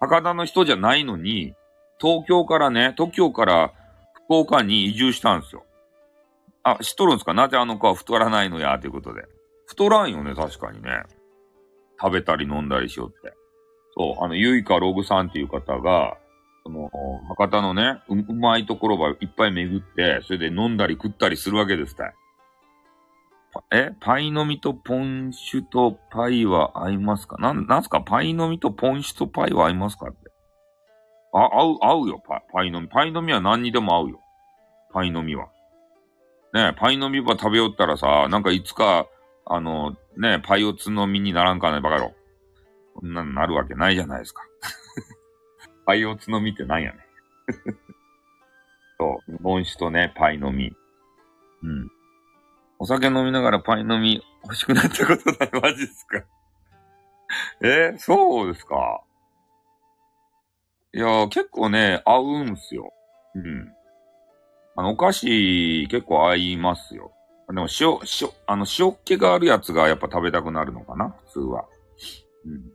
[0.00, 1.54] 博多の人じゃないのに、
[2.00, 3.72] 東京からね、東京から
[4.26, 5.64] 福岡に移住したんですよ。
[6.64, 7.34] あ、知っとるんですか？
[7.34, 9.22] なぜあの子は太らないのや、ということで。
[9.66, 11.02] 太らんよね、確かにね。
[12.00, 13.32] 食べたり飲んだりしよって。
[13.96, 16.16] そう、あの、ゆいかログさんっていう方が、
[16.64, 16.90] その、
[17.28, 22.14] 博多のねう、うまいところばいっぱい巡って、それで飲んだり食ったりするわけですたい。
[23.72, 27.36] えパイの実とポンシュとパイは合いますか？
[27.38, 28.00] なん、なんすか？
[28.00, 30.30] パイの実とポンシュとパイは合いますかって。
[31.32, 32.88] あ、合う、合うよ、パパイの実。
[32.88, 34.20] パイの実は何にでも合うよ。
[34.92, 35.48] パイの実は。
[36.52, 39.06] ねパイの実は食べよったらさ、なんかいつか、
[39.46, 42.14] あの、ねパイオツの実にならんかね、バカ野郎。
[42.94, 44.42] こんなのなるわけないじゃないですか。
[45.84, 46.98] パイオツの実ってなんやね
[48.98, 50.72] そう、日本酒とね、パイ飲み。
[51.64, 51.90] うん。
[52.84, 56.22] お酒飲みながらパイ飲み欲しくなったことないマジっすか
[57.62, 59.00] えー、そうですか
[60.92, 62.92] いや結構ね、合うんすよ。
[63.36, 63.72] うん。
[64.76, 67.12] あの、お菓子結構合いますよ。
[67.46, 71.16] でも塩、塩、あの、塩っ気があるやつがやっぱ食べたくなるのかな？
[71.28, 71.64] 普通は。
[72.44, 72.70] うん。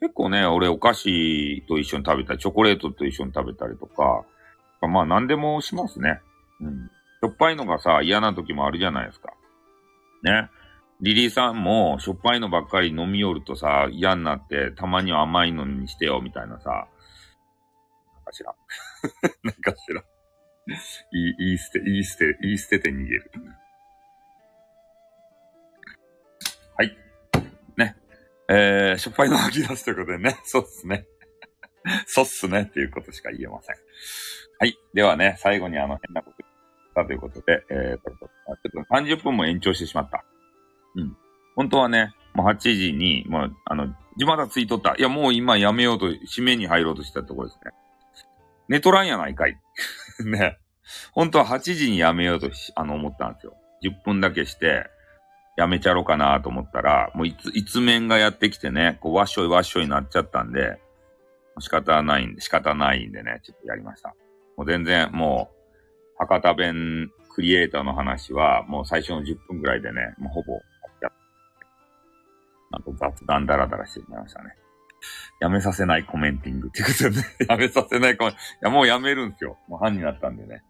[0.00, 4.24] 結構ね、俺お菓子と一緒に食べたり、チョコレートと一緒に食べたりとか、
[4.88, 6.22] まあ何でもしますね。
[6.62, 6.90] うん。
[7.20, 9.34] しょっぱいのがさ、嫌な時もあるじゃないですか。
[10.22, 10.50] ね。
[11.00, 16.86] リリーさんもしょっぱいのばっかり飲みよるとさ、嫌になって、たまには甘いのにしてよ、みたいなさ。
[18.14, 18.54] なんかしら。
[19.42, 20.02] なんかしら。
[20.68, 20.74] い
[21.44, 23.30] い、いい捨て、いい捨て、いい捨てて逃げる。
[26.76, 26.96] はい。
[27.76, 27.96] ね。
[28.48, 30.38] えー、しょっぱいの吐き出すということでね。
[30.44, 31.06] そうっすね。
[32.06, 32.62] そうっすね。
[32.62, 33.76] っていうことしか言えません。
[34.60, 34.78] はい。
[34.94, 36.41] ではね、最後にあの変なこと
[36.94, 40.24] たということで、えー、ちょっと30分も延長してしまった。
[40.96, 41.16] うん。
[41.56, 44.94] 本当はね、もう8時に、もう、あの、自まだツイートった。
[44.96, 47.72] いや、もう今やめようと、締めに入ろうとしたところですね。
[48.68, 49.58] 寝とらんやないかい。
[50.24, 50.58] ね。
[51.12, 53.56] 本当は8時にやめようとあの、思ったんですよ。
[53.82, 54.86] 10分だけして、
[55.56, 60.80] やめちゃろうかなと思ったら、もういつ、一面がやってきてね、こう、わっしょいわっしょいになっちゃったんで、
[61.58, 64.14] 仕方ないんで、仕方ないんでね、ちょっとやりました。
[64.56, 65.61] もう全然、もう、
[66.26, 70.60] 博多弁クリエイターの話は、もう最初の10分ぐらいでね、もうほぼ、
[72.70, 74.54] なんと雑談ダラダラしてしまいましたね。
[75.40, 77.24] やめさせないコメンティングってことでね。
[77.48, 79.58] やめさせないコメン、いや、もうやめるんですよ。
[79.68, 80.62] もう半になったんでね。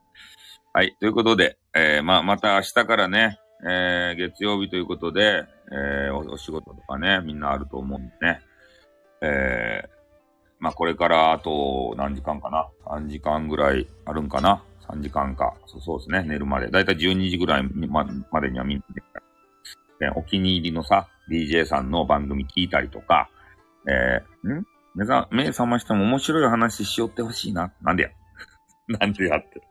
[0.72, 0.96] はい。
[0.98, 8.40] ということで、えー、まあ、また明日からね、えー、月曜日ということで、えー、お仕事とかね、みんなあると思うんでね。
[9.20, 9.88] えー、
[10.58, 14.64] まあ、これからあと何時間かな ?3 時間ぐらいあるんかな？
[14.92, 15.54] ?3 時間か。
[15.66, 16.70] そうそうですね、寝るまで。
[16.70, 18.84] だいたい12時ぐらいままでにはみんな
[20.02, 23.30] で、お気に入りのさ、DJ さんの番組聞いたりとか、
[23.88, 24.66] えー、ん？
[24.94, 27.72] 目ざ、目覚ましても面白い話しよってほしいな。
[27.82, 28.10] なんでや
[28.98, 29.62] なんでやって。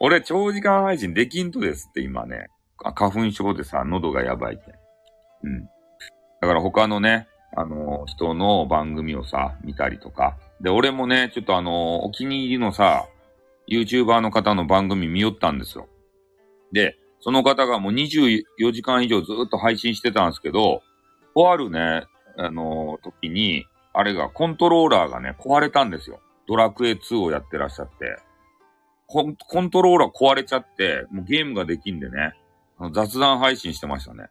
[0.00, 2.48] 俺、長時間配信できんとですって今ね。
[2.76, 4.74] 花粉症でさ、喉がやばいって。
[5.42, 5.64] うん。
[6.40, 10.36] だから他のね、あの、人の番組をさ、見たりとか。
[10.60, 13.06] で、俺もね、ちょっとあの、お気に入りのさ、
[13.70, 15.88] YouTuber の方の番組見よったんですよ。
[16.72, 20.82] で、その方がもう24時間以上ずっと配信してたんですけど、
[21.34, 22.06] とあるね、
[22.36, 26.20] あの、時に、あれが、コントローラーがね、壊れたんですよ。
[26.46, 28.18] ドラクエ2をやってらっしゃって。
[29.06, 32.34] コンコントローラー壊れちゃって、もうゲームができんでね、
[32.92, 34.28] 雑談配信してましたね。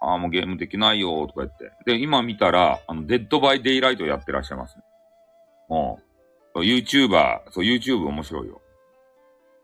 [0.00, 1.72] ああ、もうゲームできないよとか言って。
[1.84, 4.82] で、今見たら、あの、 Dead by Daylight やってらっしゃいますね。
[5.70, 6.05] うん。
[6.56, 8.62] そう YouTuber、そう、YouTube 面白いよ。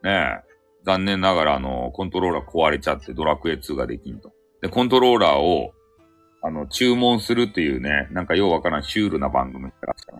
[0.03, 0.53] ねえ。
[0.84, 4.32] 残念ながら、あの、コントローラー壊れちゃってドラクエ2ができんと。
[4.61, 5.72] で、コントローラーを、
[6.43, 10.18] あの、注文するっていうね、なんかようわからんシュールな番組ってらっしゃ。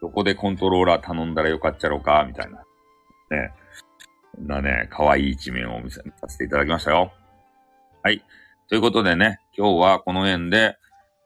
[0.00, 2.58] どこでコントローラー頼んだらよかっちゃろうか、みたいな。
[3.30, 3.52] ね。
[4.34, 7.12] こんなね、可愛い一面を見せさせていただきましたよ。
[8.02, 8.24] はい。
[8.68, 10.76] ということでね、今日はこの辺で、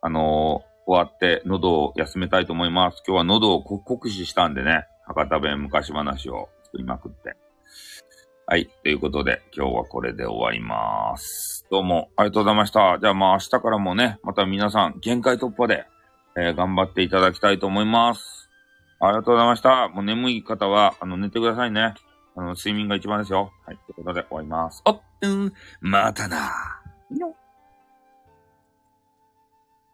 [0.02, 3.03] あのー、終わって喉を休めたいと思います。
[3.07, 7.36] 今日は喉を酷使したんでね、博多弁昔話を作りまくって。
[8.47, 8.70] はい。
[8.82, 11.66] ということで、今日はこれで終わります。
[11.70, 12.97] どうもありがとうございました。
[12.99, 15.84] じゃあまあ明日からもね、また皆さん限界突破で、
[16.39, 18.49] えー、頑張っていただきたいと思います。
[18.99, 19.91] ありがとうございました。
[19.91, 21.93] もう眠い方は、あの、寝てくださいね。
[22.34, 23.53] あの、睡眠が一番ですよ。
[23.66, 23.76] はい。
[23.76, 24.82] ということで終わります。
[24.86, 26.51] おっ、うん、またな